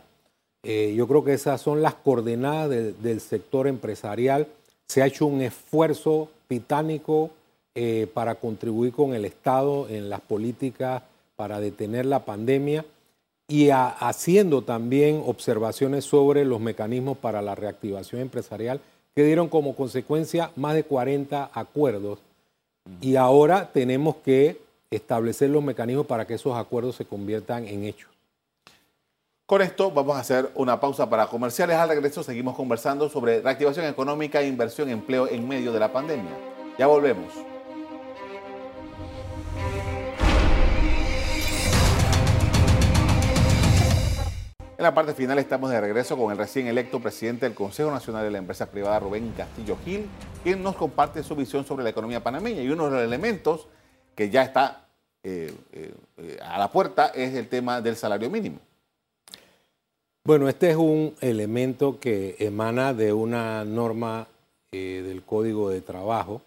Eh, 0.65 0.95
yo 0.97 1.07
creo 1.07 1.23
que 1.23 1.35
esas 1.35 1.61
son 1.61 1.81
las 1.81 1.95
coordenadas 1.95 2.71
del 3.01 3.21
sector 3.21 3.69
empresarial. 3.69 4.49
Se 4.89 5.01
ha 5.01 5.07
hecho 5.07 5.27
un 5.27 5.43
esfuerzo 5.43 6.29
titánico 6.49 7.31
para 8.15 8.37
contribuir 8.37 8.93
con 8.93 9.15
el 9.15 9.25
Estado 9.25 9.89
en 9.89 10.09
las 10.09 10.21
políticas 10.21 11.03
para 11.37 11.61
detener 11.61 12.07
la 12.07 12.25
pandemia 12.25 12.85
y 13.49 13.71
haciendo 13.71 14.63
también 14.63 15.23
observaciones 15.27 16.05
sobre 16.05 16.45
los 16.45 16.61
mecanismos 16.61 17.19
para 17.19 17.43
la 17.43 17.55
reactivación 17.55 18.21
empresarial 18.21 18.81
que 19.15 19.25
dieron 19.25 19.49
como 19.49 19.77
consecuencia 19.77 20.51
más 20.57 20.75
de 20.75 20.85
40 20.85 21.51
acuerdos 21.53 22.19
y 23.01 23.17
ahora 23.17 23.71
tenemos 23.73 24.17
que 24.17 24.61
establecer 24.91 25.51
los 25.51 25.63
mecanismos 25.63 26.07
para 26.07 26.27
que 26.27 26.35
esos 26.35 26.57
acuerdos 26.57 26.97
se 26.97 27.05
conviertan 27.05 27.67
en 27.67 27.85
hechos. 27.85 28.11
Con 29.47 29.61
esto 29.61 29.91
vamos 29.91 30.17
a 30.17 30.21
hacer 30.21 30.51
una 30.55 30.81
pausa 30.81 31.09
para 31.11 31.27
comerciales. 31.27 31.77
Al 31.77 31.91
regreso 31.91 32.23
seguimos 32.23 32.57
conversando 32.57 33.11
sobre 33.11 33.43
reactivación 33.43 33.87
económica 33.87 34.41
e 34.41 34.49
inversión 34.49 34.89
empleo 34.89 35.29
en 35.29 35.47
medio 35.47 35.73
de 35.73 35.81
la 35.81 35.93
pandemia. 35.93 36.33
Ya 36.79 36.87
volvemos. 36.87 37.54
En 44.77 44.83
la 44.83 44.93
parte 44.93 45.15
final 45.15 45.39
estamos 45.39 45.71
de 45.71 45.81
regreso 45.81 46.17
con 46.17 46.33
el 46.33 46.39
recién 46.39 46.67
electo 46.67 46.99
presidente 46.99 47.47
del 47.47 47.55
Consejo 47.55 47.93
Nacional 47.93 48.25
de 48.25 48.33
la 48.33 48.39
Empresa 48.39 48.73
Privada, 48.73 48.99
Rubén 48.99 49.33
Castillo 49.37 49.79
Gil, 49.85 50.07
quien 50.43 50.65
nos 50.65 50.75
comparte 50.75 51.23
su 51.23 51.37
visión 51.37 51.65
sobre 51.65 51.85
la 51.85 51.91
economía 51.91 52.25
panameña. 52.25 52.61
Y 52.61 52.69
uno 52.69 52.87
de 52.87 52.91
los 52.91 53.03
elementos 53.03 53.69
que 54.17 54.31
ya 54.31 54.43
está 54.43 54.89
eh, 55.23 55.55
eh, 55.73 56.39
a 56.43 56.59
la 56.59 56.73
puerta 56.73 57.07
es 57.15 57.35
el 57.35 57.49
tema 57.49 57.81
del 57.81 57.95
salario 57.95 58.29
mínimo. 58.29 58.59
Bueno, 60.25 60.49
este 60.49 60.71
es 60.71 60.77
un 60.77 61.15
elemento 61.21 62.01
que 62.01 62.35
emana 62.41 62.95
de 62.95 63.13
una 63.13 63.65
norma 63.65 64.27
eh, 64.73 65.05
del 65.07 65.23
Código 65.23 65.71
de 65.71 65.83
Trabajo 65.83 66.43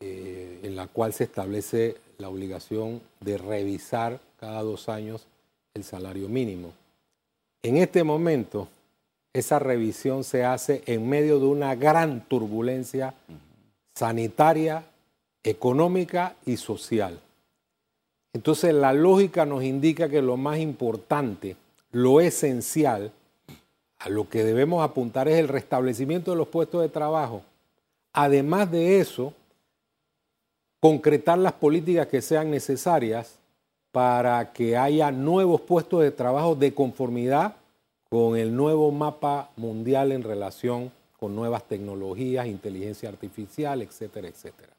en 0.00 0.76
la 0.76 0.88
cual 0.88 1.14
se 1.14 1.24
establece 1.24 1.96
la 2.18 2.28
obligación 2.28 3.00
de 3.20 3.38
revisar 3.38 4.20
cada 4.38 4.62
dos 4.62 4.90
años 4.90 5.26
el 5.72 5.84
salario 5.84 6.28
mínimo. 6.28 6.72
En 7.66 7.78
este 7.78 8.04
momento, 8.04 8.68
esa 9.32 9.58
revisión 9.58 10.22
se 10.22 10.44
hace 10.44 10.84
en 10.86 11.08
medio 11.08 11.40
de 11.40 11.46
una 11.46 11.74
gran 11.74 12.20
turbulencia 12.20 13.12
sanitaria, 13.92 14.84
económica 15.42 16.36
y 16.46 16.58
social. 16.58 17.18
Entonces 18.32 18.72
la 18.72 18.92
lógica 18.92 19.44
nos 19.46 19.64
indica 19.64 20.08
que 20.08 20.22
lo 20.22 20.36
más 20.36 20.60
importante, 20.60 21.56
lo 21.90 22.20
esencial, 22.20 23.10
a 23.98 24.10
lo 24.10 24.28
que 24.28 24.44
debemos 24.44 24.84
apuntar 24.84 25.26
es 25.26 25.36
el 25.36 25.48
restablecimiento 25.48 26.30
de 26.30 26.36
los 26.36 26.46
puestos 26.46 26.82
de 26.82 26.88
trabajo. 26.88 27.42
Además 28.12 28.70
de 28.70 29.00
eso, 29.00 29.34
concretar 30.78 31.38
las 31.38 31.54
políticas 31.54 32.06
que 32.06 32.22
sean 32.22 32.48
necesarias 32.48 33.40
para 33.96 34.52
que 34.52 34.76
haya 34.76 35.10
nuevos 35.10 35.62
puestos 35.62 36.02
de 36.02 36.10
trabajo 36.10 36.54
de 36.54 36.74
conformidad 36.74 37.56
con 38.10 38.36
el 38.36 38.54
nuevo 38.54 38.90
mapa 38.90 39.48
mundial 39.56 40.12
en 40.12 40.22
relación 40.22 40.92
con 41.18 41.34
nuevas 41.34 41.64
tecnologías, 41.64 42.46
inteligencia 42.46 43.08
artificial, 43.08 43.80
etcétera, 43.80 44.28
etcétera. 44.28 44.74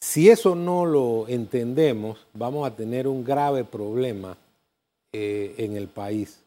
Si 0.00 0.30
eso 0.30 0.54
no 0.54 0.86
lo 0.86 1.28
entendemos, 1.28 2.26
vamos 2.32 2.66
a 2.66 2.74
tener 2.74 3.06
un 3.06 3.22
grave 3.24 3.62
problema 3.64 4.38
eh, 5.12 5.54
en 5.58 5.76
el 5.76 5.88
país, 5.88 6.40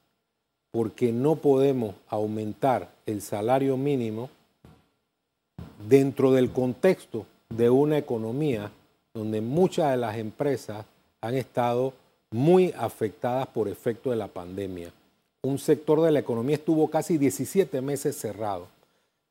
porque 0.72 1.12
no 1.12 1.36
podemos 1.36 1.94
aumentar 2.08 2.90
el 3.06 3.22
salario 3.22 3.78
mínimo 3.78 4.32
dentro 5.88 6.32
del 6.32 6.52
contexto 6.52 7.28
de 7.50 7.70
una 7.70 8.00
economía 8.00 8.72
donde 9.14 9.42
muchas 9.42 9.92
de 9.92 9.98
las 9.98 10.18
empresas 10.18 10.88
han 11.24 11.36
estado 11.36 11.94
muy 12.32 12.74
afectadas 12.78 13.48
por 13.48 13.70
efecto 13.70 14.10
de 14.10 14.18
la 14.18 14.28
pandemia. 14.28 14.92
Un 15.42 15.58
sector 15.58 16.02
de 16.02 16.12
la 16.12 16.20
economía 16.20 16.58
estuvo 16.58 16.90
casi 16.90 17.18
17 17.18 17.82
meses 17.82 18.18
cerrado 18.18 18.68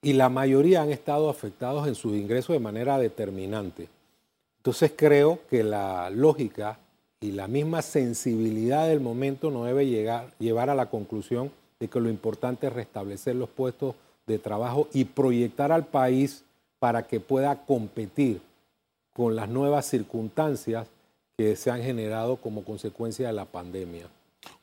y 0.00 0.14
la 0.14 0.31
mayoría 0.31 0.81
han 0.81 0.90
estado 0.90 1.28
afectados 1.28 1.87
en 1.87 1.94
sus 1.94 2.14
ingresos 2.14 2.55
de 2.55 2.61
manera 2.61 2.98
determinante. 2.98 3.88
Entonces 4.57 4.92
creo 4.96 5.40
que 5.50 5.62
la 5.62 6.09
lógica 6.09 6.78
y 7.20 7.33
la 7.33 7.46
misma 7.46 7.83
sensibilidad 7.83 8.88
del 8.88 9.00
momento 9.00 9.50
no 9.50 9.64
debe 9.64 9.87
llegar, 9.87 10.33
llevar 10.38 10.70
a 10.70 10.74
la 10.74 10.88
conclusión 10.88 11.50
de 11.78 11.88
que 11.88 12.00
lo 12.00 12.09
importante 12.09 12.68
es 12.68 12.72
restablecer 12.72 13.37
los 13.37 13.50
puestos 13.50 13.96
de 14.26 14.38
trabajo 14.38 14.88
y 14.94 15.05
proyectar 15.05 15.72
al 15.72 15.85
país 15.85 16.42
para 16.78 17.07
que 17.07 17.20
pueda 17.20 17.66
competir 17.66 18.40
con 19.12 19.37
las 19.37 19.50
nuevas 19.50 19.85
circunstancias 19.87 20.88
que 21.37 21.57
se 21.57 21.71
han 21.71 21.83
generado 21.83 22.37
como 22.37 22.64
consecuencia 22.64 23.27
de 23.27 23.33
la 23.33 23.45
pandemia. 23.45 24.07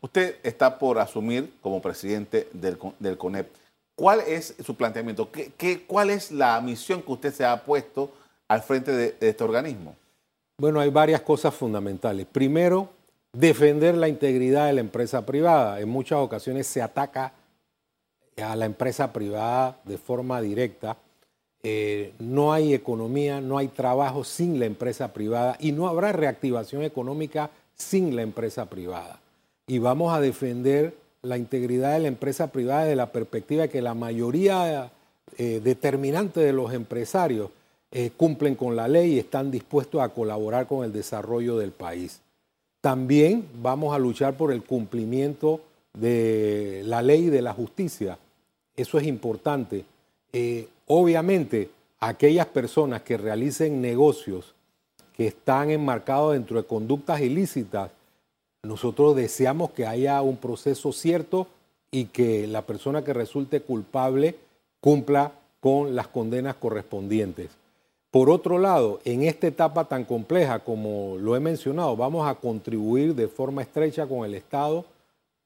Usted 0.02 0.38
está 0.44 0.78
por 0.78 1.00
asumir 1.00 1.54
como 1.62 1.82
presidente 1.82 2.48
del, 2.54 2.78
del 3.00 3.18
CONEP. 3.18 3.50
¿Cuál 4.00 4.22
es 4.22 4.56
su 4.64 4.76
planteamiento? 4.76 5.30
¿Qué, 5.30 5.84
cuál 5.86 6.10
es 6.10 6.32
la 6.32 6.62
misión 6.62 7.02
que 7.02 7.12
usted 7.12 7.34
se 7.34 7.44
ha 7.44 7.66
puesto 7.66 8.10
al 8.48 8.62
frente 8.62 8.94
de, 8.94 9.18
este 9.20 9.44
organismo? 9.44 9.94
Bueno, 10.58 10.80
hay 10.80 10.90
varias 10.90 11.20
cosas 11.20 11.54
fundamentales. 11.54 12.26
Primero, 12.26 12.90
defender 13.34 13.96
la 13.96 14.08
integridad 14.08 14.68
de 14.68 14.74
la 14.74 14.80
empresa 14.80 15.26
privada. 15.26 15.82
En 15.82 15.90
muchas 15.90 16.20
ocasiones 16.20 16.66
se 16.68 16.82
ataca 16.82 17.34
a 18.42 18.56
la 18.56 18.66
empresa 18.66 19.12
privada 19.12 19.78
de 19.84 19.98
forma 19.98 20.40
directa 20.40 20.96
eh, 21.62 22.14
no 22.20 22.54
hay 22.54 22.74
economía, 22.74 23.42
no 23.42 23.58
hay 23.58 23.68
trabajo 23.68 24.24
sin 24.24 24.60
la 24.60 24.66
empresa 24.66 25.12
privada 25.12 25.58
y 25.60 25.74
no 25.74 25.90
habrá 25.90 26.14
reactivación 26.14 26.84
económica 26.84 27.50
sin 27.76 28.16
la 28.16 28.22
empresa 28.22 28.70
privada. 28.70 29.20
Y 29.68 29.80
vamos 29.80 30.14
a 30.14 30.22
defender 30.22 30.96
la 31.22 31.38
integridad 31.38 31.94
de 31.94 32.00
la 32.00 32.08
empresa 32.08 32.48
privada 32.48 32.84
desde 32.84 32.96
la 32.96 33.12
perspectiva 33.12 33.64
de 33.64 33.70
que 33.70 33.82
la 33.82 33.94
mayoría 33.94 34.90
eh, 35.38 35.60
determinante 35.62 36.40
de 36.40 36.54
los 36.54 36.74
empresarios 36.74 37.50
eh, 37.92 38.12
cumplen 38.16 38.56
con 38.56 38.76
la 38.76 38.88
ley 38.88 39.16
y 39.16 39.20
están 39.20 39.52
dispuestos 39.52 40.02
a 40.02 40.10
colaborar 40.10 40.66
con 40.66 40.86
el 40.86 40.94
desarrollo 40.94 41.58
del 41.58 41.72
país. 41.72 42.22
También 42.80 43.46
vamos 43.62 43.94
a 43.94 44.00
luchar 44.00 44.38
por 44.38 44.54
el 44.54 44.64
cumplimiento 44.64 45.60
de 45.94 46.84
la 46.86 47.02
ley 47.02 47.26
y 47.26 47.30
de 47.30 47.42
la 47.42 47.52
justicia. 47.52 48.18
Eso 48.78 48.98
es 48.98 49.06
importante. 49.06 49.84
Obviamente, 50.92 51.70
aquellas 52.00 52.48
personas 52.48 53.04
que 53.04 53.16
realicen 53.16 53.82
negocios 53.82 54.56
que 55.16 55.28
están 55.28 55.70
enmarcados 55.70 56.34
dentro 56.34 56.58
de 56.58 56.68
conductas 56.68 57.22
ilícitas 57.22 57.92
nosotros 58.64 59.16
deseamos 59.16 59.72
que 59.72 59.86
haya 59.86 60.22
un 60.22 60.36
proceso 60.36 60.92
cierto 60.92 61.48
y 61.92 62.06
que 62.06 62.46
la 62.46 62.64
persona 62.64 63.04
que 63.04 63.14
resulte 63.14 63.62
culpable 63.62 64.36
cumpla 64.82 65.32
con 65.62 65.96
las 65.96 66.08
condenas 66.08 66.56
correspondientes. 66.56 67.52
Por 68.12 68.30
otro 68.30 68.58
lado, 68.58 69.00
en 69.06 69.24
esta 69.24 69.48
etapa 69.48 69.86
tan 69.86 70.04
compleja 70.04 70.60
como 70.60 71.16
lo 71.18 71.36
he 71.36 71.40
mencionado, 71.40 71.96
vamos 71.96 72.28
a 72.28 72.36
contribuir 72.36 73.16
de 73.16 73.28
forma 73.28 73.62
estrecha 73.62 74.08
con 74.08 74.26
el 74.26 74.36
Estado 74.36 74.84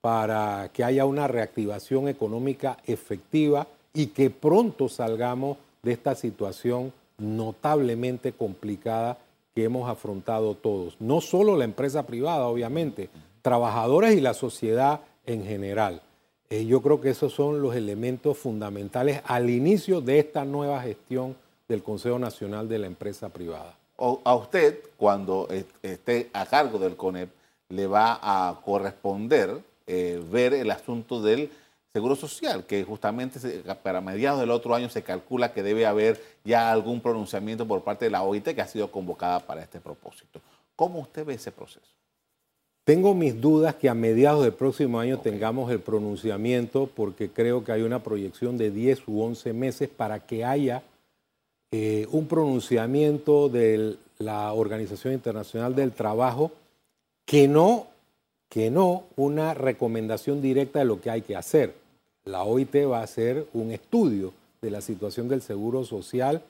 para 0.02 0.70
que 0.74 0.84
haya 0.84 1.06
una 1.06 1.28
reactivación 1.28 2.08
económica 2.08 2.78
efectiva 2.88 3.68
y 3.94 4.08
que 4.08 4.30
pronto 4.30 4.90
salgamos 4.90 5.58
de 5.84 5.92
esta 5.92 6.16
situación 6.16 6.92
notablemente 7.18 8.32
complicada 8.32 9.18
que 9.54 9.66
hemos 9.66 9.90
afrontado 9.90 10.56
todos. 10.56 10.96
No 11.00 11.22
solo 11.22 11.56
la 11.56 11.66
empresa 11.66 12.04
privada, 12.04 12.48
obviamente, 12.48 13.10
trabajadores 13.42 14.16
y 14.16 14.22
la 14.22 14.34
sociedad 14.34 15.02
en 15.26 15.44
general. 15.46 16.02
Eh, 16.50 16.66
yo 16.66 16.82
creo 16.82 17.02
que 17.02 17.10
esos 17.10 17.34
son 17.34 17.62
los 17.62 17.76
elementos 17.76 18.38
fundamentales 18.38 19.22
al 19.26 19.50
inicio 19.50 20.02
de 20.02 20.20
esta 20.20 20.46
nueva 20.46 20.82
gestión 20.82 21.36
del 21.68 21.84
Consejo 21.84 22.20
Nacional 22.20 22.68
de 22.68 22.80
la 22.80 22.88
Empresa 22.88 23.30
Privada. 23.30 23.76
a 23.98 24.36
usted, 24.36 24.80
cuando 24.98 25.48
esté 25.82 26.30
a 26.34 26.46
cargo 26.46 26.78
del 26.80 26.96
CONEP, 26.96 27.30
le 27.70 27.88
va 27.88 28.20
a 28.22 28.60
corresponder 28.62 29.62
eh, 29.88 30.22
ver 30.32 30.54
el 30.54 30.72
asunto 30.72 31.22
del 31.22 31.50
Seguro 31.94 32.16
Social, 32.16 32.66
que 32.66 32.84
justamente 32.84 33.40
para 33.84 34.02
mediados 34.02 34.40
del 34.40 34.50
otro 34.50 34.74
año 34.74 34.90
se 34.90 35.04
calcula 35.04 35.54
que 35.54 35.62
debe 35.62 35.86
haber 35.86 36.20
ya 36.44 36.72
algún 36.72 37.02
pronunciamiento 37.02 37.68
por 37.68 37.84
parte 37.84 38.06
de 38.06 38.12
la 38.12 38.24
OIT 38.24 38.56
que 38.56 38.62
ha 38.62 38.68
sido 38.68 38.92
convocada 38.92 39.40
para 39.42 39.62
este 39.62 39.80
propósito. 39.80 40.42
¿Cómo 40.76 40.98
usted 40.98 41.24
ve 41.24 41.36
ese 41.36 41.52
proceso? 41.52 41.86
Tengo 42.84 43.14
mis 43.14 43.40
dudas 43.40 43.76
que 43.76 43.90
a 43.90 43.94
mediados 43.94 44.44
del 44.44 44.54
próximo 44.54 45.00
año 45.00 45.20
tengamos 45.20 45.72
el 45.72 45.82
pronunciamiento 45.82 46.88
porque 46.88 47.30
creo 47.30 47.64
que 47.64 47.74
hay 47.74 47.84
una 47.84 48.02
proyección 48.02 48.58
de 48.58 48.72
10 48.72 49.08
u 49.08 49.22
11 49.22 49.54
meses 49.54 49.88
para 49.88 50.20
que 50.20 50.44
haya 50.44 50.82
eh, 51.72 52.08
un 52.12 52.26
pronunciamiento 52.26 53.50
de 53.50 53.98
la 54.18 54.52
Organización 54.54 55.14
Internacional 55.14 55.76
del 55.76 55.92
Trabajo 55.92 56.52
que 57.24 57.48
no, 57.48 57.86
que 58.50 58.72
no 58.72 59.04
una 59.16 59.54
recomendación 59.54 60.42
directa 60.42 60.80
de 60.80 60.86
lo 60.86 61.00
que 61.00 61.12
hay 61.12 61.22
que 61.22 61.36
hacer 61.36 61.83
la 62.26 62.44
OIT 62.44 62.76
va 62.90 63.00
a 63.00 63.04
hacer 63.04 63.48
un 63.54 63.72
estudio 63.72 64.34
de 64.62 64.72
la 64.72 64.82
situación 64.82 65.28
del 65.28 65.42
seguro 65.42 65.84
social, 65.84 66.42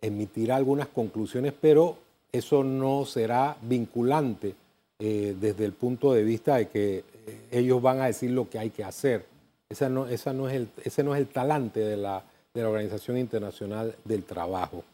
emitirá 0.00 0.56
algunas 0.56 0.88
conclusiones, 0.88 1.54
pero 1.58 1.96
eso 2.30 2.64
no 2.64 3.04
será 3.04 3.56
vinculante 3.62 4.54
eh, 4.98 5.34
desde 5.40 5.64
el 5.64 5.72
punto 5.72 6.12
de 6.12 6.22
vista 6.22 6.56
de 6.56 6.68
que 6.68 6.98
eh, 6.98 7.04
ellos 7.50 7.80
van 7.80 8.00
a 8.00 8.06
decir 8.06 8.30
lo 8.30 8.48
que 8.48 8.58
hay 8.58 8.70
que 8.70 8.84
hacer. 8.84 9.24
Esa 9.68 9.88
no, 9.88 10.06
es 10.06 10.26
el, 10.26 10.68
ese 10.84 11.02
no 11.02 11.14
es 11.14 11.20
el 11.20 11.28
talante 11.28 11.80
de 11.80 11.96
la, 11.96 12.22
de 12.52 12.62
la 12.62 12.68
Organización 12.68 13.16
Internacional 13.16 13.94
del 14.04 14.24
Trabajo. 14.24 14.84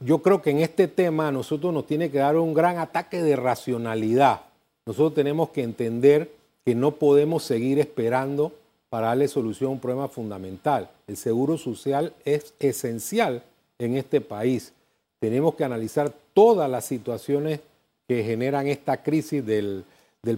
Yo 0.00 0.22
creo 0.22 0.40
que 0.40 0.50
en 0.50 0.60
este 0.60 0.88
tema 0.88 1.28
a 1.28 1.32
nosotros 1.32 1.74
nos 1.74 1.86
tiene 1.86 2.10
que 2.10 2.18
dar 2.18 2.36
un 2.38 2.54
gran 2.54 2.78
ataque 2.78 3.22
de 3.22 3.36
racionalidad. 3.36 4.40
Nosotros 4.86 5.14
tenemos 5.14 5.50
que 5.50 5.62
entender 5.62 6.30
que 6.64 6.74
no 6.74 6.92
podemos 6.92 7.42
seguir 7.42 7.78
esperando 7.78 8.52
para 8.94 9.08
darle 9.08 9.26
solución 9.26 9.70
a 9.70 9.72
un 9.72 9.80
problema 9.80 10.06
fundamental. 10.06 10.88
El 11.08 11.16
seguro 11.16 11.58
social 11.58 12.12
es 12.24 12.54
esencial 12.60 13.42
en 13.76 13.96
este 13.96 14.20
país. 14.20 14.72
Tenemos 15.18 15.56
que 15.56 15.64
analizar 15.64 16.14
todas 16.32 16.70
las 16.70 16.84
situaciones 16.84 17.58
que 18.06 18.22
generan 18.22 18.68
esta 18.68 19.02
crisis 19.02 19.44
del, 19.44 19.84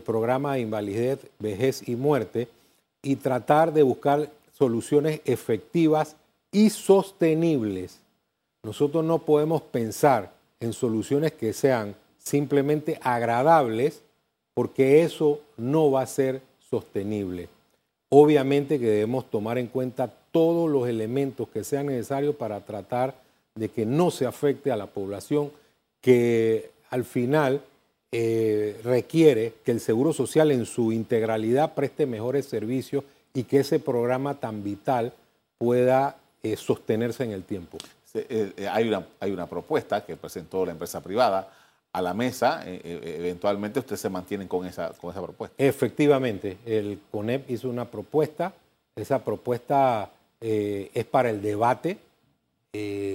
programa 0.07 0.55
de 0.55 0.61
invalidez, 0.61 1.19
vejez 1.38 1.87
y 1.87 1.97
muerte 1.97 2.49
y 3.03 3.16
tratar 3.16 3.75
de 3.75 3.83
buscar 3.83 4.31
soluciones 4.55 5.21
efectivas 5.27 6.16
y 6.51 6.71
sostenibles. 6.71 7.99
Nosotros 8.62 9.05
no 9.05 9.19
podemos 9.19 9.61
pensar 9.61 10.33
en 10.61 10.73
soluciones 10.73 11.33
que 11.33 11.53
sean 11.53 11.95
simplemente 12.16 12.99
agradables 13.03 14.01
porque 14.55 15.03
eso 15.03 15.42
no 15.59 15.90
va 15.90 16.01
a 16.01 16.07
ser 16.07 16.40
sostenible. 16.71 17.51
Obviamente 18.09 18.79
que 18.79 18.87
debemos 18.87 19.31
tomar 19.31 19.59
en 19.59 19.66
cuenta 19.66 20.12
todos 20.31 20.71
los 20.71 20.88
elementos 20.88 21.49
que 21.49 21.64
sean 21.64 21.87
necesarios 21.87 22.37
para 22.37 22.61
tratar 22.61 23.14
de 23.55 23.69
que 23.69 23.85
no 23.87 24.11
se 24.11 24.27
afecte 24.27 24.71
a 24.71 24.77
la 24.77 24.87
población 24.87 25.51
que 26.01 26.71
al 26.90 27.05
final 27.05 27.62
eh, 28.12 28.81
requiere 28.85 29.55
que 29.64 29.73
el 29.73 29.81
Seguro 29.81 30.12
Social 30.12 30.53
en 30.53 30.66
su 30.66 30.92
integralidad 30.92 31.75
preste 31.75 32.07
mejores 32.07 32.47
servicios 32.47 33.03
y 33.35 33.45
que 33.45 33.61
ese 33.61 33.81
programa 33.81 34.35
tan 34.35 34.62
vital 34.62 35.12
pueda 35.59 36.16
eh, 36.42 36.57
sostenerse 36.57 37.25
en 37.25 37.33
el 37.33 37.42
tiempo. 37.42 37.79
Eh, 38.14 38.53
hay, 38.71 38.88
una, 38.88 39.07
hay 39.21 39.33
una 39.33 39.47
propuesta 39.47 40.05
que 40.05 40.16
presentó 40.16 40.64
la 40.64 40.73
empresa 40.73 41.03
privada 41.03 41.53
a 41.96 42.02
la 42.02 42.12
mesa, 42.12 42.62
eh, 42.66 42.78
eh, 42.85 43.16
eventualmente 43.20 43.78
ustedes 43.78 44.02
se 44.02 44.11
mantienen 44.11 44.48
con 44.48 44.66
esa, 44.66 44.90
con 45.00 45.11
esa 45.11 45.22
propuesta. 45.22 45.56
Efectivamente, 45.56 46.59
el 46.66 47.00
CONEP 47.11 47.50
hizo 47.50 47.70
una 47.70 47.87
propuesta, 47.87 48.52
esa 48.94 49.24
propuesta 49.24 50.11
eh, 50.38 50.90
es 50.92 51.06
para 51.06 51.30
el 51.30 51.40
debate. 51.40 51.96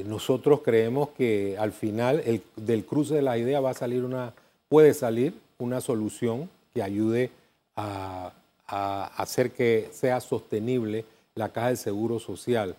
nosotros 0.07 0.61
creemos 0.63 1.09
que 1.09 1.55
al 1.59 1.73
final 1.73 2.23
el, 2.25 2.41
del 2.55 2.83
cruce 2.83 3.13
de 3.13 3.21
la 3.21 3.37
idea 3.37 3.59
va 3.59 3.69
a 3.69 3.75
salir 3.75 4.03
una, 4.03 4.33
puede 4.67 4.95
salir 4.95 5.35
una 5.59 5.79
solución 5.79 6.49
que 6.73 6.81
ayude 6.81 7.29
a, 7.75 8.33
a 8.65 9.05
hacer 9.15 9.51
que 9.51 9.89
sea 9.91 10.19
sostenible 10.21 11.05
la 11.35 11.49
caja 11.49 11.67
del 11.67 11.77
seguro 11.77 12.17
social 12.19 12.75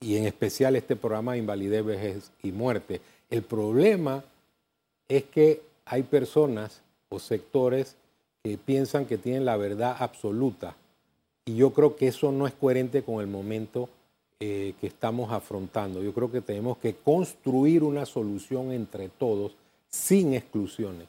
y 0.00 0.16
en 0.16 0.26
especial 0.26 0.74
este 0.74 0.96
programa 0.96 1.34
de 1.34 1.38
invalidez, 1.38 1.84
vejez 1.84 2.32
y 2.42 2.50
muerte. 2.50 3.00
El 3.30 3.42
problema 3.42 4.24
es 5.08 5.24
que 5.24 5.62
hay 5.84 6.02
personas 6.02 6.80
o 7.08 7.18
sectores 7.18 7.96
que 8.42 8.58
piensan 8.58 9.06
que 9.06 9.18
tienen 9.18 9.44
la 9.44 9.56
verdad 9.56 9.96
absoluta. 9.98 10.76
Y 11.46 11.56
yo 11.56 11.72
creo 11.72 11.96
que 11.96 12.08
eso 12.08 12.32
no 12.32 12.46
es 12.46 12.54
coherente 12.54 13.02
con 13.02 13.20
el 13.20 13.26
momento 13.26 13.88
eh, 14.40 14.74
que 14.80 14.86
estamos 14.86 15.32
afrontando. 15.32 16.02
Yo 16.02 16.12
creo 16.12 16.30
que 16.30 16.40
tenemos 16.40 16.78
que 16.78 16.94
construir 16.94 17.82
una 17.82 18.04
solución 18.06 18.72
entre 18.72 19.08
todos 19.08 19.52
sin 19.88 20.34
exclusiones. 20.34 21.08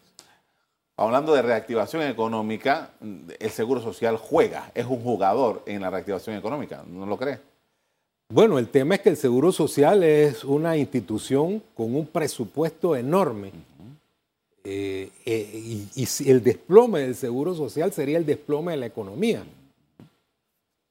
Hablando 0.98 1.34
de 1.34 1.42
reactivación 1.42 2.04
económica, 2.04 2.92
el 3.02 3.50
Seguro 3.50 3.82
Social 3.82 4.16
juega, 4.16 4.72
es 4.74 4.86
un 4.86 5.02
jugador 5.02 5.64
en 5.66 5.82
la 5.82 5.90
reactivación 5.90 6.38
económica, 6.38 6.86
¿no 6.88 7.06
lo 7.06 7.18
cree? 7.18 7.40
Bueno, 8.30 8.58
el 8.58 8.70
tema 8.70 8.96
es 8.96 9.02
que 9.02 9.10
el 9.10 9.18
Seguro 9.18 9.52
Social 9.52 10.04
es 10.04 10.46
una 10.46 10.78
institución 10.78 11.62
con 11.76 11.94
un 11.96 12.08
presupuesto 12.08 12.96
enorme. 12.96 13.52
Eh, 14.68 15.12
eh, 15.28 15.88
y, 15.96 16.08
el 16.28 16.44
desplome 16.44 17.02
del 17.02 17.16
seguro 17.16 17.54
social 17.54 17.94
sería 17.94 18.18
el 18.18 18.26
desplome 18.26 18.72
de 18.72 18.78
la 18.78 18.88
economía. 18.88 19.46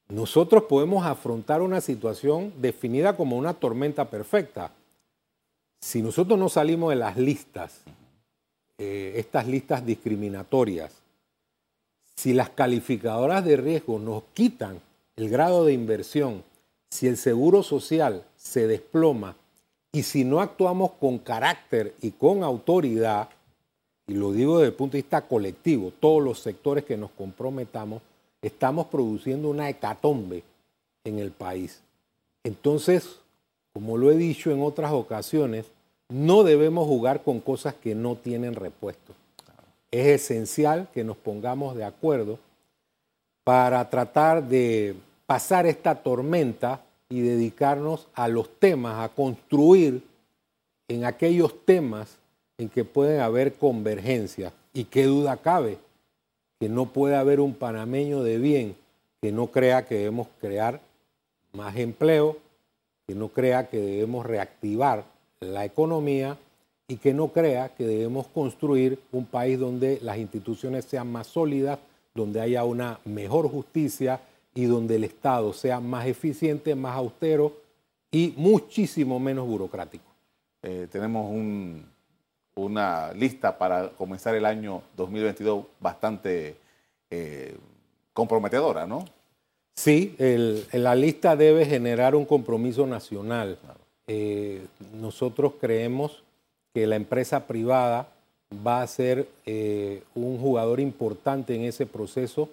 Nosotros 0.08 0.64
podemos 0.64 1.04
afrontar 1.04 1.60
una 1.60 1.80
situación 1.80 2.52
definida 2.58 3.16
como 3.16 3.36
una 3.36 3.52
tormenta 3.52 4.08
perfecta. 4.08 4.70
Si 5.80 6.02
nosotros 6.02 6.38
no 6.38 6.48
salimos 6.48 6.90
de 6.90 6.96
las 6.96 7.16
listas, 7.16 7.80
eh, 8.78 9.14
estas 9.16 9.48
listas 9.48 9.84
discriminatorias, 9.84 10.92
si 12.14 12.32
las 12.32 12.50
calificadoras 12.50 13.44
de 13.44 13.56
riesgo 13.56 13.98
nos 13.98 14.22
quitan 14.34 14.80
el 15.16 15.28
grado 15.28 15.64
de 15.64 15.72
inversión, 15.72 16.44
si 16.90 17.08
el 17.08 17.16
seguro 17.16 17.64
social 17.64 18.24
se 18.36 18.68
desploma 18.68 19.36
y 19.90 20.04
si 20.04 20.24
no 20.24 20.40
actuamos 20.40 20.92
con 20.92 21.18
carácter 21.18 21.92
y 22.00 22.12
con 22.12 22.44
autoridad, 22.44 23.28
y 24.06 24.14
lo 24.14 24.32
digo 24.32 24.58
desde 24.58 24.68
el 24.68 24.74
punto 24.74 24.96
de 24.96 25.02
vista 25.02 25.22
colectivo, 25.22 25.92
todos 25.98 26.22
los 26.22 26.40
sectores 26.40 26.84
que 26.84 26.96
nos 26.96 27.10
comprometamos, 27.12 28.02
estamos 28.42 28.86
produciendo 28.86 29.48
una 29.48 29.68
hecatombe 29.68 30.42
en 31.04 31.18
el 31.18 31.30
país. 31.30 31.80
Entonces, 32.44 33.20
como 33.72 33.96
lo 33.96 34.10
he 34.10 34.16
dicho 34.16 34.50
en 34.50 34.62
otras 34.62 34.92
ocasiones, 34.92 35.66
no 36.10 36.44
debemos 36.44 36.86
jugar 36.86 37.22
con 37.22 37.40
cosas 37.40 37.74
que 37.74 37.94
no 37.94 38.16
tienen 38.16 38.54
repuesto. 38.54 39.14
Es 39.90 40.22
esencial 40.22 40.88
que 40.92 41.04
nos 41.04 41.16
pongamos 41.16 41.74
de 41.74 41.84
acuerdo 41.84 42.38
para 43.42 43.88
tratar 43.88 44.46
de 44.46 44.94
pasar 45.26 45.66
esta 45.66 45.94
tormenta 45.94 46.82
y 47.08 47.20
dedicarnos 47.20 48.08
a 48.14 48.28
los 48.28 48.50
temas, 48.58 48.98
a 48.98 49.08
construir 49.08 50.02
en 50.88 51.04
aquellos 51.04 51.64
temas 51.64 52.18
en 52.58 52.68
que 52.68 52.84
pueden 52.84 53.20
haber 53.20 53.54
convergencia. 53.54 54.52
Y 54.72 54.84
qué 54.84 55.04
duda 55.04 55.36
cabe 55.36 55.78
que 56.60 56.68
no 56.68 56.86
puede 56.86 57.16
haber 57.16 57.40
un 57.40 57.54
panameño 57.54 58.22
de 58.22 58.38
bien 58.38 58.76
que 59.24 59.32
no 59.32 59.46
crea 59.46 59.86
que 59.86 59.94
debemos 59.94 60.28
crear 60.38 60.82
más 61.54 61.76
empleo, 61.76 62.36
que 63.06 63.14
no 63.14 63.28
crea 63.28 63.70
que 63.70 63.78
debemos 63.78 64.26
reactivar 64.26 65.04
la 65.40 65.64
economía 65.64 66.36
y 66.88 66.96
que 66.96 67.14
no 67.14 67.28
crea 67.28 67.70
que 67.70 67.86
debemos 67.86 68.26
construir 68.26 68.98
un 69.12 69.24
país 69.24 69.58
donde 69.58 69.98
las 70.02 70.18
instituciones 70.18 70.84
sean 70.84 71.10
más 71.10 71.26
sólidas, 71.26 71.78
donde 72.14 72.40
haya 72.40 72.64
una 72.64 73.00
mejor 73.06 73.48
justicia 73.48 74.20
y 74.54 74.66
donde 74.66 74.96
el 74.96 75.04
Estado 75.04 75.54
sea 75.54 75.80
más 75.80 76.06
eficiente, 76.06 76.74
más 76.74 76.96
austero 76.96 77.56
y 78.10 78.34
muchísimo 78.36 79.18
menos 79.18 79.46
burocrático. 79.46 80.04
Eh, 80.62 80.86
tenemos 80.92 81.30
una 82.54 83.12
lista 83.12 83.58
para 83.58 83.88
comenzar 83.90 84.34
el 84.34 84.46
año 84.46 84.82
2022 84.96 85.64
bastante 85.80 86.56
eh, 87.10 87.56
comprometedora, 88.12 88.86
¿no? 88.86 89.04
Sí, 89.76 90.14
la 90.72 90.94
lista 90.94 91.34
debe 91.34 91.66
generar 91.66 92.14
un 92.14 92.24
compromiso 92.24 92.86
nacional. 92.86 93.58
Eh, 94.06 94.64
nosotros 94.94 95.54
creemos 95.60 96.22
que 96.72 96.86
la 96.86 96.94
empresa 96.94 97.46
privada 97.46 98.08
va 98.64 98.82
a 98.82 98.86
ser 98.86 99.26
un 100.14 100.38
jugador 100.38 100.78
importante 100.78 101.56
en 101.56 101.62
ese 101.62 101.86
proceso 101.86 102.48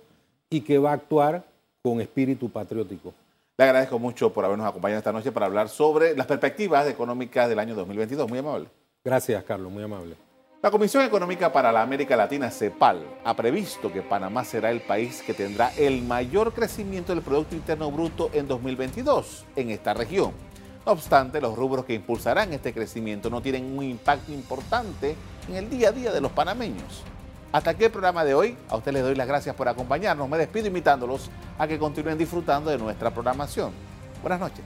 y 0.49 0.61
que 0.61 0.79
va 0.79 0.91
a 0.91 0.93
actuar 0.93 1.43
con 1.83 2.01
espíritu 2.01 2.49
patriótico. 2.49 3.13
Le 3.57 3.65
agradezco 3.65 3.99
mucho 3.99 4.33
por 4.33 4.45
habernos 4.45 4.67
acompañado 4.67 4.99
esta 4.99 5.11
noche 5.11 5.31
para 5.31 5.45
hablar 5.45 5.69
sobre 5.69 6.15
las 6.15 6.25
perspectivas 6.25 6.87
económicas 6.87 7.47
del 7.49 7.59
año 7.59 7.75
2022. 7.75 8.29
Muy 8.29 8.39
amable. 8.39 8.67
Gracias, 9.03 9.43
Carlos, 9.43 9.71
muy 9.71 9.83
amable. 9.83 10.15
La 10.61 10.69
Comisión 10.69 11.03
Económica 11.03 11.51
para 11.51 11.71
la 11.71 11.81
América 11.81 12.15
Latina, 12.15 12.51
CEPAL, 12.51 13.03
ha 13.23 13.35
previsto 13.35 13.91
que 13.91 14.03
Panamá 14.03 14.45
será 14.45 14.69
el 14.69 14.81
país 14.81 15.23
que 15.23 15.33
tendrá 15.33 15.73
el 15.75 16.03
mayor 16.03 16.53
crecimiento 16.53 17.11
del 17.11 17.23
Producto 17.23 17.55
Interno 17.55 17.89
Bruto 17.89 18.29
en 18.31 18.47
2022 18.47 19.45
en 19.55 19.71
esta 19.71 19.95
región. 19.95 20.33
No 20.85 20.91
obstante, 20.91 21.41
los 21.41 21.57
rubros 21.57 21.85
que 21.85 21.95
impulsarán 21.95 22.53
este 22.53 22.73
crecimiento 22.73 23.31
no 23.31 23.41
tienen 23.41 23.75
un 23.75 23.83
impacto 23.83 24.31
importante 24.31 25.15
en 25.49 25.55
el 25.55 25.67
día 25.67 25.89
a 25.89 25.93
día 25.93 26.11
de 26.11 26.21
los 26.21 26.31
panameños. 26.31 27.01
Hasta 27.51 27.71
aquí 27.71 27.85
el 27.85 27.91
programa 27.91 28.23
de 28.23 28.35
hoy. 28.35 28.55
A 28.69 28.77
ustedes 28.77 28.93
les 28.93 29.03
doy 29.03 29.15
las 29.15 29.27
gracias 29.27 29.55
por 29.55 29.67
acompañarnos. 29.67 30.29
Me 30.29 30.37
despido 30.37 30.67
invitándolos 30.67 31.31
a 31.57 31.67
que 31.67 31.79
continúen 31.79 32.19
disfrutando 32.19 32.69
de 32.69 32.77
nuestra 32.77 33.09
programación. 33.09 33.71
Buenas 34.21 34.39
noches. 34.39 34.65